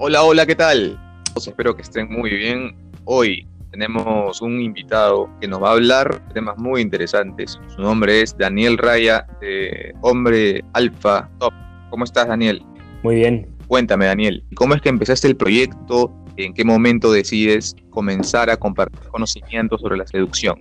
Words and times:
Hola, 0.00 0.22
hola, 0.22 0.46
¿qué 0.46 0.54
tal? 0.54 0.96
Espero 1.36 1.74
que 1.74 1.82
estén 1.82 2.08
muy 2.08 2.30
bien. 2.30 2.76
Hoy 3.04 3.44
tenemos 3.72 4.40
un 4.40 4.60
invitado 4.60 5.28
que 5.40 5.48
nos 5.48 5.60
va 5.60 5.70
a 5.70 5.72
hablar 5.72 6.24
de 6.28 6.34
temas 6.34 6.56
muy 6.56 6.82
interesantes. 6.82 7.58
Su 7.74 7.82
nombre 7.82 8.22
es 8.22 8.38
Daniel 8.38 8.78
Raya, 8.78 9.26
de 9.40 9.92
Hombre 10.02 10.62
Alfa 10.74 11.28
Top. 11.40 11.52
¿Cómo 11.90 12.04
estás, 12.04 12.28
Daniel? 12.28 12.62
Muy 13.02 13.16
bien. 13.16 13.48
Cuéntame, 13.66 14.06
Daniel, 14.06 14.44
¿cómo 14.54 14.74
es 14.74 14.82
que 14.82 14.88
empezaste 14.88 15.26
el 15.26 15.36
proyecto? 15.36 16.14
¿En 16.36 16.54
qué 16.54 16.64
momento 16.64 17.10
decides 17.10 17.74
comenzar 17.90 18.50
a 18.50 18.56
compartir 18.56 19.00
conocimientos 19.10 19.80
sobre 19.80 19.96
la 19.96 20.06
seducción? 20.06 20.60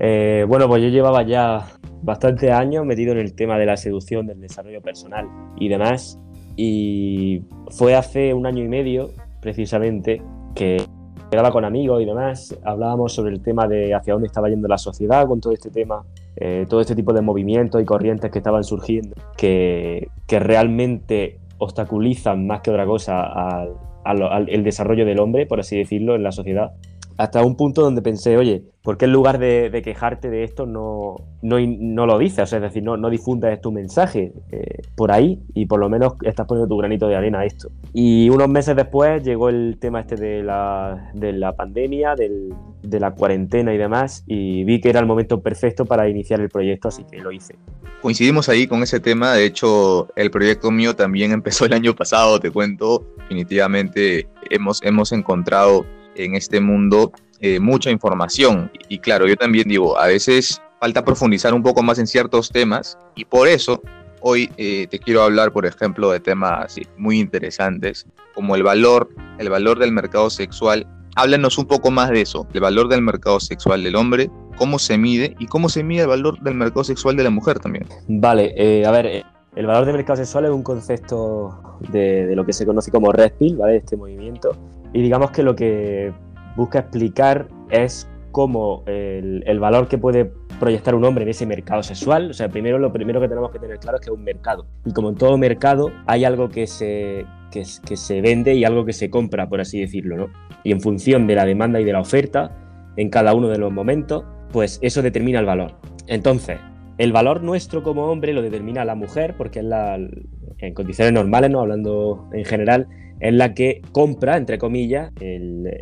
Eh, 0.00 0.46
bueno, 0.48 0.66
pues 0.66 0.82
yo 0.82 0.88
llevaba 0.88 1.24
ya 1.24 1.66
bastante 2.00 2.52
años 2.52 2.86
metido 2.86 3.12
en 3.12 3.18
el 3.18 3.34
tema 3.34 3.58
de 3.58 3.66
la 3.66 3.76
seducción, 3.76 4.26
del 4.26 4.40
desarrollo 4.40 4.80
personal 4.80 5.28
y 5.58 5.68
demás. 5.68 6.18
Y 6.60 7.44
fue 7.70 7.94
hace 7.94 8.34
un 8.34 8.44
año 8.44 8.64
y 8.64 8.68
medio, 8.68 9.10
precisamente, 9.40 10.20
que 10.56 10.82
quedaba 11.30 11.52
con 11.52 11.64
amigos 11.64 12.02
y 12.02 12.04
demás, 12.04 12.58
hablábamos 12.64 13.12
sobre 13.12 13.32
el 13.32 13.40
tema 13.40 13.68
de 13.68 13.94
hacia 13.94 14.14
dónde 14.14 14.26
estaba 14.26 14.48
yendo 14.48 14.66
la 14.66 14.76
sociedad 14.76 15.28
con 15.28 15.40
todo 15.40 15.52
este 15.52 15.70
tema, 15.70 16.04
eh, 16.34 16.66
todo 16.68 16.80
este 16.80 16.96
tipo 16.96 17.12
de 17.12 17.20
movimientos 17.20 17.80
y 17.80 17.84
corrientes 17.84 18.32
que 18.32 18.38
estaban 18.38 18.64
surgiendo, 18.64 19.14
que, 19.36 20.08
que 20.26 20.40
realmente 20.40 21.38
obstaculizan 21.58 22.44
más 22.48 22.60
que 22.62 22.72
otra 22.72 22.86
cosa 22.86 23.22
al, 23.22 23.76
al, 24.04 24.48
el 24.48 24.64
desarrollo 24.64 25.06
del 25.06 25.20
hombre, 25.20 25.46
por 25.46 25.60
así 25.60 25.78
decirlo, 25.78 26.16
en 26.16 26.24
la 26.24 26.32
sociedad. 26.32 26.72
Hasta 27.18 27.42
un 27.42 27.56
punto 27.56 27.82
donde 27.82 28.00
pensé, 28.00 28.36
oye, 28.36 28.62
¿por 28.82 28.96
qué 28.96 29.06
en 29.06 29.12
lugar 29.12 29.40
de, 29.40 29.82
quejarte 29.82 30.30
de 30.30 30.44
esto 30.44 30.66
no, 30.66 31.16
no, 31.42 31.56
no, 31.60 32.06
lo 32.06 32.16
dices? 32.16 32.52
es 32.52 32.62
decir, 32.62 32.84
no, 32.84 32.96
no 32.96 33.10
difundas 33.10 33.60
tu 33.60 33.72
mensaje 33.72 34.32
eh, 34.52 34.82
por 34.94 35.10
ahí 35.10 35.40
y 35.52 35.66
por 35.66 35.80
lo 35.80 35.88
menos 35.88 36.14
estás 36.22 36.46
poniendo 36.46 36.68
tu 36.68 36.78
granito 36.78 37.08
de 37.08 37.16
arena 37.16 37.40
a 37.40 37.44
esto. 37.44 37.70
Y 37.92 38.30
unos 38.30 38.48
meses 38.48 38.76
después 38.76 39.24
llegó 39.24 39.48
el 39.48 39.78
tema 39.80 40.00
este 40.00 40.14
de 40.14 40.44
la, 40.44 41.10
de 41.12 41.32
la 41.32 41.56
pandemia, 41.56 42.14
del, 42.14 42.54
de 42.82 43.00
la 43.00 43.10
cuarentena 43.10 43.74
y 43.74 43.78
demás, 43.78 44.22
y 44.28 44.62
vi 44.62 44.80
que 44.80 44.88
era 44.90 45.00
el 45.00 45.06
momento 45.06 45.40
perfecto 45.40 45.84
para 45.84 46.08
iniciar 46.08 46.40
el 46.40 46.48
proyecto, 46.48 46.86
así 46.86 47.04
que 47.10 47.18
lo 47.18 47.32
hice. 47.32 47.56
Coincidimos 48.00 48.48
ahí 48.48 48.68
con 48.68 48.84
ese 48.84 49.00
tema, 49.00 49.32
de 49.32 49.44
hecho 49.44 50.06
el 50.14 50.30
proyecto 50.30 50.70
mío 50.70 50.94
también 50.94 51.32
empezó 51.38 51.66
el 51.66 51.72
año 51.72 51.96
pasado, 51.96 52.38
te 52.38 52.52
cuento, 52.52 53.04
definitivamente 53.18 54.28
hemos, 54.50 54.80
hemos 54.84 55.10
encontrado 55.10 55.84
en 56.24 56.34
este 56.34 56.60
mundo 56.60 57.12
eh, 57.40 57.60
mucha 57.60 57.90
información. 57.90 58.70
Y, 58.88 58.98
claro, 58.98 59.26
yo 59.26 59.36
también 59.36 59.68
digo, 59.68 59.98
a 59.98 60.06
veces 60.06 60.60
falta 60.80 61.04
profundizar 61.04 61.54
un 61.54 61.62
poco 61.62 61.82
más 61.82 61.98
en 61.98 62.06
ciertos 62.06 62.50
temas 62.50 62.98
y 63.14 63.24
por 63.24 63.48
eso 63.48 63.80
hoy 64.20 64.50
eh, 64.56 64.86
te 64.90 64.98
quiero 64.98 65.22
hablar, 65.22 65.52
por 65.52 65.66
ejemplo, 65.66 66.10
de 66.10 66.20
temas 66.20 66.76
muy 66.96 67.20
interesantes 67.20 68.06
como 68.34 68.56
el 68.56 68.62
valor, 68.62 69.08
el 69.38 69.50
valor 69.50 69.78
del 69.78 69.92
mercado 69.92 70.30
sexual. 70.30 70.86
Háblanos 71.16 71.58
un 71.58 71.66
poco 71.66 71.90
más 71.90 72.10
de 72.10 72.20
eso, 72.20 72.46
el 72.52 72.60
valor 72.60 72.88
del 72.88 73.02
mercado 73.02 73.40
sexual 73.40 73.82
del 73.82 73.96
hombre, 73.96 74.30
cómo 74.56 74.78
se 74.78 74.98
mide 74.98 75.34
y 75.38 75.46
cómo 75.46 75.68
se 75.68 75.82
mide 75.82 76.02
el 76.02 76.08
valor 76.08 76.40
del 76.40 76.54
mercado 76.54 76.84
sexual 76.84 77.16
de 77.16 77.24
la 77.24 77.30
mujer 77.30 77.58
también. 77.58 77.86
Vale, 78.06 78.52
eh, 78.56 78.86
a 78.86 78.90
ver, 78.90 79.24
el 79.56 79.66
valor 79.66 79.86
del 79.86 79.96
mercado 79.96 80.16
sexual 80.16 80.44
es 80.44 80.50
un 80.50 80.62
concepto 80.62 81.78
de, 81.90 82.26
de, 82.26 82.36
lo 82.36 82.44
que 82.44 82.52
se 82.52 82.64
conoce 82.66 82.90
como 82.90 83.10
red 83.12 83.32
pill, 83.38 83.56
¿vale? 83.56 83.76
Este 83.76 83.96
movimiento. 83.96 84.56
Y 84.92 85.02
digamos 85.02 85.30
que 85.30 85.42
lo 85.42 85.54
que 85.54 86.12
busca 86.56 86.80
explicar 86.80 87.48
es 87.70 88.08
cómo 88.32 88.82
el, 88.86 89.42
el, 89.46 89.58
valor 89.58 89.88
que 89.88 89.98
puede 89.98 90.30
proyectar 90.60 90.94
un 90.94 91.04
hombre 91.04 91.24
en 91.24 91.30
ese 91.30 91.46
mercado 91.46 91.82
sexual. 91.82 92.30
O 92.30 92.34
sea, 92.34 92.48
primero 92.48 92.78
lo 92.78 92.92
primero 92.92 93.20
que 93.20 93.28
tenemos 93.28 93.50
que 93.50 93.58
tener 93.58 93.78
claro 93.78 93.98
es 93.98 94.04
que 94.04 94.10
es 94.10 94.16
un 94.16 94.24
mercado. 94.24 94.66
Y 94.84 94.92
como 94.92 95.10
en 95.10 95.16
todo 95.16 95.36
mercado, 95.38 95.90
hay 96.06 96.24
algo 96.24 96.48
que 96.48 96.66
se, 96.66 97.24
que, 97.50 97.64
que 97.86 97.96
se 97.96 98.20
vende 98.20 98.54
y 98.54 98.64
algo 98.64 98.84
que 98.84 98.92
se 98.92 99.10
compra, 99.10 99.48
por 99.48 99.60
así 99.60 99.80
decirlo, 99.80 100.16
¿no? 100.16 100.28
Y 100.64 100.72
en 100.72 100.80
función 100.80 101.26
de 101.26 101.34
la 101.34 101.44
demanda 101.44 101.80
y 101.80 101.84
de 101.84 101.92
la 101.92 102.00
oferta, 102.00 102.56
en 102.96 103.10
cada 103.10 103.34
uno 103.34 103.48
de 103.48 103.58
los 103.58 103.72
momentos, 103.72 104.24
pues 104.52 104.78
eso 104.82 105.02
determina 105.02 105.38
el 105.38 105.46
valor. 105.46 105.74
Entonces, 106.06 106.58
el 106.98 107.12
valor 107.12 107.42
nuestro 107.42 107.82
como 107.82 108.06
hombre 108.06 108.32
lo 108.32 108.42
determina 108.42 108.84
la 108.84 108.94
mujer, 108.94 109.34
porque 109.36 109.60
es 109.60 109.64
la, 109.64 109.96
en 109.96 110.74
condiciones 110.74 111.12
normales, 111.12 111.50
no 111.50 111.60
hablando 111.60 112.28
en 112.32 112.44
general, 112.44 112.88
es 113.20 113.34
la 113.34 113.54
que 113.54 113.82
compra, 113.92 114.36
entre 114.36 114.58
comillas, 114.58 115.12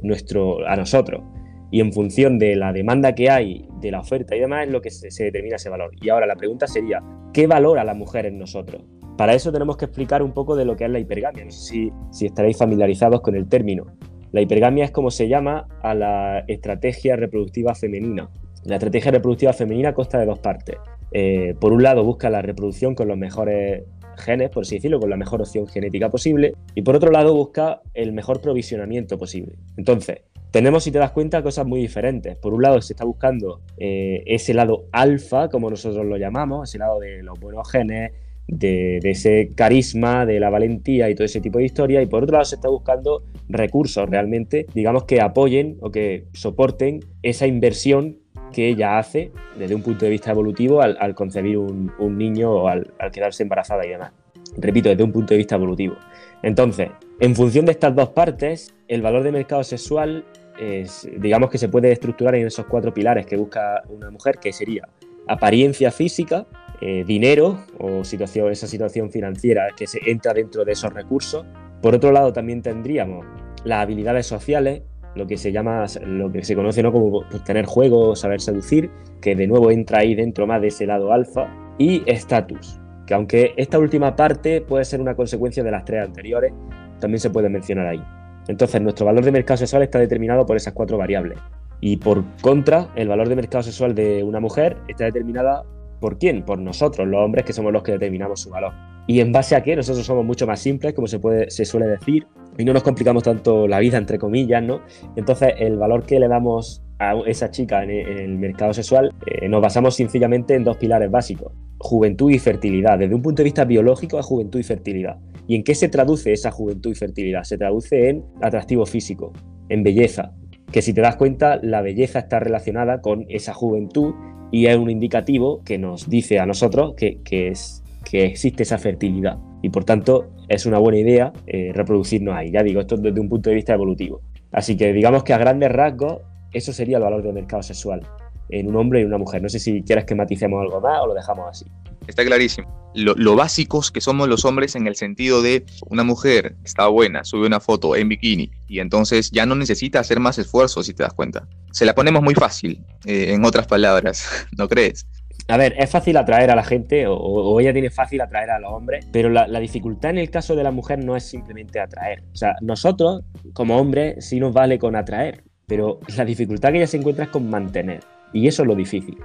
nuestro, 0.03 0.67
a 0.67 0.77
nosotros. 0.77 1.23
Y 1.71 1.81
en 1.81 1.93
función 1.93 2.39
de 2.39 2.55
la 2.57 2.73
demanda 2.73 3.15
que 3.15 3.29
hay, 3.29 3.67
de 3.81 3.91
la 3.91 4.01
oferta 4.01 4.37
y 4.37 4.41
demás, 4.41 4.67
es 4.67 4.73
lo 4.73 4.81
que 4.81 4.91
se, 4.91 5.11
se 5.11 5.25
determina 5.25 5.57
ese 5.57 5.69
valor. 5.69 5.91
Y 6.01 6.09
ahora 6.09 6.27
la 6.27 6.37
pregunta 6.37 6.67
sería, 6.67 7.03
¿qué 7.33 7.47
valora 7.47 7.85
la 7.85 7.95
mujer 7.95 8.27
en 8.27 8.39
nosotros? 8.39 8.83
Para 9.17 9.35
eso 9.35 9.51
tenemos 9.51 9.77
que 9.77 9.87
explicar 9.87 10.23
un 10.23 10.33
poco 10.33 10.57
de 10.57 10.65
lo 10.65 10.77
que 10.77 10.85
es 10.85 10.91
la 10.91 10.99
hipergamia. 10.99 11.45
No 11.45 11.51
sé 11.51 11.61
si, 11.61 11.93
si 12.13 12.27
estaréis 12.27 12.57
familiarizados 12.57 13.21
con 13.21 13.35
el 13.35 13.49
término. 13.49 13.87
La 14.33 14.43
hipergamia 14.43 14.85
es 14.85 14.91
como 14.91 15.11
se 15.11 15.29
llama 15.29 15.67
a 15.83 15.95
la 15.95 16.41
estrategia 16.47 17.17
reproductiva 17.17 17.75
femenina. 17.75 18.29
La 18.65 18.77
estrategia 18.77 19.11
reproductiva 19.11 19.53
femenina 19.53 19.95
consta 19.95 20.19
de 20.19 20.27
dos 20.27 20.39
partes. 20.41 20.77
Eh, 21.13 21.55
por 21.59 21.73
un 21.73 21.83
lado, 21.83 22.05
busca 22.05 22.29
la 22.29 22.43
reproducción 22.43 22.95
con 22.95 23.09
los 23.09 23.17
mejores 23.17 23.85
genes, 24.17 24.51
por 24.51 24.63
así 24.63 24.77
decirlo, 24.77 25.01
con 25.01 25.11
la 25.11 25.17
mejor 25.17 25.41
opción 25.41 25.67
genética 25.67 26.11
posible, 26.11 26.55
y 26.75 26.83
por 26.83 26.97
otro 26.97 27.11
lado 27.11 27.35
busca 27.35 27.83
el 27.95 28.13
mejor 28.13 28.41
provisionamiento 28.41 29.19
posible. 29.19 29.57
Entonces, 29.77 30.23
tenemos, 30.51 30.85
si 30.85 30.91
te 30.91 30.99
das 30.99 31.11
cuenta, 31.11 31.43
cosas 31.43 31.67
muy 31.67 31.81
diferentes. 31.81 32.37
Por 32.37 32.55
un 32.55 32.63
lado, 32.63 32.81
se 32.81 32.95
está 32.95 33.05
buscando 33.05 33.61
eh, 33.77 34.23
ese 34.27 34.55
lado 34.55 34.87
alfa, 34.93 35.49
como 35.49 35.69
nosotros 35.69 36.07
lo 36.07 36.17
llamamos, 36.17 36.69
ese 36.69 36.79
lado 36.79 37.01
de 37.01 37.23
los 37.23 37.39
buenos 37.39 37.71
genes, 37.71 38.13
de, 38.49 39.01
de, 39.03 39.11
ese 39.11 39.53
carisma, 39.55 40.25
de 40.25 40.39
la 40.39 40.51
valentía 40.51 41.11
y 41.11 41.15
todo 41.15 41.25
ese 41.25 41.41
tipo 41.41 41.59
de 41.59 41.65
historia, 41.65 42.01
y 42.01 42.07
por 42.07 42.23
otro 42.23 42.35
lado 42.35 42.45
se 42.45 42.55
está 42.55 42.69
buscando 42.69 43.25
recursos 43.49 44.09
realmente, 44.09 44.67
digamos, 44.73 45.05
que 45.05 45.21
apoyen 45.21 45.77
o 45.81 45.91
que 45.91 46.27
soporten 46.33 47.01
esa 47.23 47.47
inversión 47.47 48.19
que 48.53 48.69
ella 48.69 48.99
hace 48.99 49.33
desde 49.59 49.75
un 49.75 49.83
punto 49.83 50.05
de 50.05 50.11
vista 50.11 50.31
evolutivo 50.31 50.81
al, 50.81 51.15
concebir 51.15 51.59
un, 51.59 52.19
niño 52.19 52.51
o 52.51 52.69
al, 52.69 52.93
al, 52.99 53.11
quedarse 53.11 53.43
embarazada 53.43 53.85
y 53.87 53.91
demás. 53.91 54.13
Repito, 54.59 54.89
desde 54.89 55.03
un 55.03 55.13
punto 55.13 55.35
de 55.35 55.39
vista 55.39 55.57
evolutivo. 55.57 55.97
Entonces, 56.43 56.91
en 57.21 57.35
función 57.35 57.67
de 57.67 57.73
estas 57.73 57.95
dos 57.95 58.11
partes, 58.11 58.75
el 58.89 59.03
valor 59.03 59.23
de 59.23 59.33
mercado 59.33 59.65
sexual 59.65 60.25
es, 60.59 61.09
digamos 61.19 61.51
que 61.51 61.59
se 61.59 61.69
puede 61.69 61.93
estructurar 61.93 62.35
en 62.35 62.47
esos 62.47 62.67
cuatro 62.67 62.93
pilares 62.93 63.27
que 63.27 63.37
busca 63.37 63.83
una 63.89 64.11
mujer, 64.11 64.39
que 64.39 64.53
sería 64.53 64.89
apariencia 65.29 65.91
física, 65.91 66.47
eh, 66.81 67.05
dinero 67.07 67.65
o 67.79 68.05
situación, 68.05 68.51
esa 68.51 68.67
situación 68.67 69.11
financiera 69.11 69.69
que 69.77 69.87
se 69.87 69.99
entra 70.11 70.33
dentro 70.35 70.65
de 70.65 70.73
esos 70.73 70.93
recursos. 70.93 71.45
Por 71.83 71.95
otro 71.95 72.13
lado, 72.13 72.33
también 72.33 72.63
tendríamos 72.63 73.27
las 73.65 73.83
habilidades 73.83 74.27
sociales, 74.27 74.83
lo 75.17 75.27
que 75.27 75.37
se 75.37 75.51
llama, 75.51 75.87
lo 76.05 76.31
que 76.31 76.45
se 76.45 76.55
conoce 76.55 76.83
¿no? 76.83 76.93
como 76.93 77.25
pues, 77.29 77.43
tener 77.43 77.67
juego, 77.67 78.15
saber 78.15 78.41
seducir, 78.41 78.91
que 79.21 79.35
de 79.35 79.47
nuevo 79.47 79.71
entra 79.71 80.01
ahí 80.01 80.15
dentro 80.15 80.47
más 80.47 80.61
de 80.61 80.69
ese 80.69 80.87
lado 80.87 81.13
alfa, 81.13 81.49
y 81.79 82.03
estatus, 82.07 82.79
que 83.07 83.15
aunque 83.15 83.55
esta 83.57 83.79
última 83.79 84.15
parte 84.15 84.61
puede 84.61 84.85
ser 84.85 85.01
una 85.01 85.15
consecuencia 85.15 85.65
de 85.65 85.71
las 85.71 85.85
tres 85.85 86.05
anteriores, 86.05 86.53
también 87.01 87.21
se 87.21 87.31
puede 87.31 87.49
mencionar 87.49 87.87
ahí. 87.87 88.03
Entonces, 88.49 88.81
nuestro 88.81 89.07
valor 89.07 89.25
de 89.25 89.33
mercado 89.33 89.59
sexual 89.59 89.83
está 89.83 89.99
determinado 89.99 90.47
por 90.47 90.57
esas 90.57 90.73
cuatro 90.73 90.97
variables. 90.97 91.39
Y 91.81 91.97
por 91.97 92.25
contra, 92.41 92.89
el 92.95 93.09
valor 93.09 93.29
de 93.29 93.37
mercado 93.37 93.63
sexual 93.63 93.95
de 93.95 94.23
una 94.23 94.41
mujer 94.41 94.77
está 94.89 95.05
determinada 95.05 95.65
por 96.01 96.19
quién? 96.19 96.45
Por 96.45 96.59
nosotros, 96.59 97.07
los 97.09 97.21
hombres, 97.21 97.45
que 97.45 97.53
somos 97.53 97.73
los 97.73 97.83
que 97.83 97.93
determinamos 97.93 98.41
su 98.41 98.51
valor. 98.51 98.73
¿Y 99.07 99.21
en 99.21 99.33
base 99.33 99.57
a 99.57 99.63
qué? 99.63 99.77
Nosotros 99.77 100.05
somos 100.05 100.25
mucho 100.25 100.47
más 100.47 100.61
simples, 100.61 100.95
como 100.95 101.07
se, 101.07 101.19
puede, 101.19 101.51
se 101.51 101.65
suele 101.65 101.87
decir, 101.87 102.27
y 102.59 102.65
no 102.65 102.73
nos 102.73 102.83
complicamos 102.83 103.23
tanto 103.23 103.69
la 103.69 103.79
vida, 103.79 103.99
entre 103.99 104.19
comillas, 104.19 104.63
¿no? 104.63 104.81
Entonces, 105.17 105.55
el 105.59 105.77
valor 105.77 106.05
que 106.05 106.19
le 106.19 106.29
damos 106.29 106.83
a 106.99 107.15
esa 107.27 107.51
chica 107.51 107.83
en 107.85 107.91
el 107.91 108.39
mercado 108.39 108.73
sexual, 108.73 109.13
eh, 109.27 109.49
nos 109.49 109.61
basamos 109.61 109.95
sencillamente 109.95 110.55
en 110.55 110.65
dos 110.65 110.77
pilares 110.79 111.11
básicos, 111.11 111.53
juventud 111.79 112.31
y 112.31 112.39
fertilidad. 112.39 112.99
Desde 112.99 113.15
un 113.15 113.23
punto 113.23 113.41
de 113.41 113.45
vista 113.45 113.65
biológico, 113.65 114.19
a 114.19 114.23
juventud 114.23 114.59
y 114.59 114.63
fertilidad. 114.63 115.19
¿Y 115.47 115.57
en 115.57 115.65
qué 115.65 115.75
se 115.75 115.89
traduce 115.89 116.33
esa 116.33 116.51
juventud 116.51 116.91
y 116.91 116.95
fertilidad? 116.95 117.45
Se 117.45 117.59
traduce 117.59 118.09
en 118.09 118.25
atractivo 118.41 118.87
físico, 118.87 119.33
en 119.69 119.83
belleza. 119.83 120.33
Que 120.73 120.83
si 120.83 120.93
te 120.93 121.01
das 121.01 121.17
cuenta, 121.17 121.61
la 121.63 121.83
belleza 121.83 122.21
está 122.21 122.41
relacionada 122.41 123.01
con 123.01 123.27
esa 123.29 123.53
juventud 123.53 124.15
y 124.51 124.67
es 124.67 124.77
un 124.77 124.91
indicativo 124.91 125.63
que 125.65 125.79
nos 125.79 126.09
dice 126.09 126.39
a 126.39 126.47
nosotros 126.47 126.95
que, 126.97 127.21
que, 127.23 127.49
es, 127.49 127.85
que 128.11 128.25
existe 128.25 128.63
esa 128.63 128.79
fertilidad 128.79 129.39
y 129.67 129.69
por 129.69 129.83
tanto 129.83 130.29
es 130.49 130.65
una 130.65 130.79
buena 130.79 131.01
idea 131.01 131.33
eh, 131.49 131.73
reproducirnos 131.75 132.37
ahí. 132.37 132.53
Ya 132.53 132.63
digo, 132.63 132.81
esto 132.81 132.97
desde 132.97 133.19
un 133.19 133.29
punto 133.29 133.51
de 133.51 133.57
vista 133.57 133.75
evolutivo. 133.75 134.21
Así 134.53 134.77
que 134.77 134.93
digamos 134.93 135.25
que 135.25 135.35
a 135.35 135.39
grandes 135.39 135.73
rasgos 135.73 136.21
eso 136.53 136.73
sería 136.73 136.99
el 136.99 137.03
valor 137.03 137.21
del 137.25 137.33
mercado 137.33 137.65
sexual 137.65 138.01
en 138.49 138.69
un 138.69 138.77
hombre 138.77 139.01
y 139.01 139.05
una 139.05 139.19
mujer. 139.19 139.43
No 139.43 139.49
sé 139.49 139.59
si 139.59 139.83
quieres 139.83 140.05
que 140.05 140.15
maticemos 140.15 140.63
algo 140.63 140.81
más 140.81 141.01
o 141.03 141.09
lo 141.09 141.15
dejamos 141.15 141.47
así. 141.51 141.67
Está 142.07 142.25
clarísimo. 142.25 142.93
Lo, 142.95 143.15
lo, 143.17 143.35
básicos 143.35 143.91
que 143.91 144.01
somos 144.01 144.29
los 144.29 144.45
hombres 144.45 144.77
en 144.77 144.87
el 144.87 144.95
sentido 144.95 145.43
de 145.43 145.67
una 145.91 146.05
mujer 146.05 146.55
está 146.65 146.87
buena, 146.87 147.25
sube 147.25 147.49
una 147.49 147.59
foto 147.59 147.97
en 147.97 148.09
bikini 148.09 148.53
y 148.69 148.79
entonces 148.79 149.33
ya 149.33 149.47
no 149.47 149.57
necesita 149.57 149.99
hacer 149.99 150.21
más 150.21 150.39
esfuerzos 150.39 150.87
si 150.87 150.95
te 150.95 151.03
das 151.03 151.13
cuenta. 151.13 151.49
Se 151.73 151.85
la 151.85 151.97
ponemos 151.97 152.23
muy 152.23 152.35
fácil, 152.35 152.85
eh, 153.05 153.35
en 153.35 153.45
otras 153.45 153.67
palabras, 153.67 154.47
¿no 154.57 154.69
crees? 154.69 155.07
A 155.49 155.57
ver, 155.57 155.75
es 155.79 155.91
fácil 155.91 156.17
atraer 156.17 156.51
a 156.51 156.57
la 156.57 156.65
gente 156.65 157.07
o, 157.09 157.61
ella 157.61 157.73
tiene 157.73 157.91
fácil 157.91 158.21
atraer 158.21 158.51
a 158.51 158.59
los 158.59 158.73
hombres, 158.73 159.07
pero 159.13 159.29
la, 159.29 159.47
dificultad 159.61 160.11
en 160.11 160.19
el 160.19 160.31
caso 160.31 160.57
de 160.57 160.65
la 160.65 160.73
mujer 160.73 161.05
no 161.05 161.17
es 161.17 161.25
simplemente 161.25 161.79
atraer. 161.79 162.25
O 162.33 162.37
sea, 162.37 162.57
nosotros 162.61 163.23
como 163.53 163.77
hombres 163.77 164.25
sí 164.25 164.41
nos 164.41 164.53
vale 164.53 164.79
con 164.79 164.97
atraer, 164.97 165.45
pero 165.67 166.01
la 166.17 166.25
dificultad 166.25 166.71
que 166.71 166.79
ella 166.79 166.87
se 166.87 166.97
encuentra 166.97 167.27
es 167.27 167.31
con 167.31 167.49
mantener. 167.49 168.01
Y 168.33 168.49
eso 168.49 168.63
es 168.63 168.69
lo 168.69 168.75
difícil. 168.75 169.17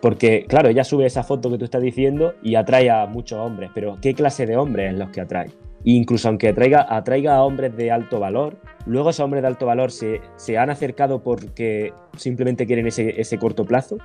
Porque, 0.00 0.46
claro, 0.46 0.68
ella 0.68 0.84
sube 0.84 1.06
esa 1.06 1.24
foto 1.24 1.50
que 1.50 1.58
tú 1.58 1.64
estás 1.64 1.82
diciendo 1.82 2.34
y 2.40 2.54
atrae 2.54 2.88
a 2.88 3.06
muchos 3.06 3.38
hombres, 3.40 3.70
pero 3.74 3.98
¿qué 4.00 4.14
clase 4.14 4.46
de 4.46 4.56
hombres 4.56 4.92
es 4.92 4.98
los 4.98 5.10
que 5.10 5.20
atrae? 5.20 5.50
Incluso 5.84 6.28
aunque 6.28 6.48
atraiga, 6.48 6.86
atraiga 6.88 7.36
a 7.36 7.42
hombres 7.42 7.76
de 7.76 7.90
alto 7.90 8.20
valor, 8.20 8.58
luego 8.86 9.10
esos 9.10 9.24
hombres 9.24 9.42
de 9.42 9.48
alto 9.48 9.66
valor 9.66 9.90
se, 9.90 10.20
se 10.36 10.56
han 10.56 10.70
acercado 10.70 11.22
porque 11.22 11.92
simplemente 12.16 12.66
quieren 12.66 12.86
ese, 12.86 13.20
ese, 13.20 13.38
corto 13.38 13.64
plazo 13.64 13.98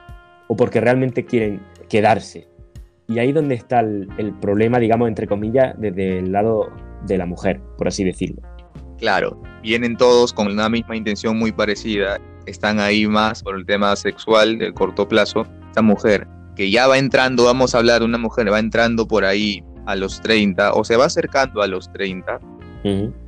o 0.48 0.56
porque 0.56 0.82
realmente 0.82 1.26
quieren 1.26 1.62
quedarse. 1.90 2.48
Y 3.08 3.20
ahí 3.20 3.32
donde 3.32 3.56
está 3.56 3.82
el, 3.82 4.34
problema, 4.42 4.80
digamos, 4.80 5.08
entre 5.08 5.28
comillas, 5.28 5.76
desde 5.78 6.20
el 6.20 6.32
lado 6.32 6.70
de 7.06 7.18
la 7.18 7.26
mujer, 7.26 7.60
por 7.78 7.88
así 7.88 8.04
decirlo. 8.04 8.42
Claro, 8.98 9.42
vienen 9.62 9.98
todos 9.98 10.32
con 10.32 10.48
una 10.48 10.70
misma 10.70 10.96
intención 10.96 11.38
muy 11.38 11.52
parecida, 11.52 12.20
están 12.46 12.80
ahí 12.80 13.06
más 13.08 13.44
por 13.44 13.58
el 13.58 13.66
tema 13.66 13.96
sexual 13.96 14.58
del 14.58 14.74
corto 14.74 15.08
plazo. 15.08 15.46
Esta 15.68 15.82
mujer 15.82 16.28
que 16.56 16.72
ya 16.72 16.88
va 16.88 16.98
entrando, 16.98 17.46
vamos 17.46 17.76
a 17.76 17.80
hablar 17.80 18.00
de 18.00 18.06
una 18.06 18.18
mujer, 18.18 18.52
va 18.52 18.60
entrando 18.60 19.08
por 19.08 19.26
ahí 19.26 19.64
a 19.86 19.96
los 19.96 20.22
30 20.22 20.74
o 20.74 20.84
se 20.84 20.96
va 20.96 21.06
acercando 21.06 21.62
a 21.62 21.68
los 21.68 21.92
30, 21.92 22.40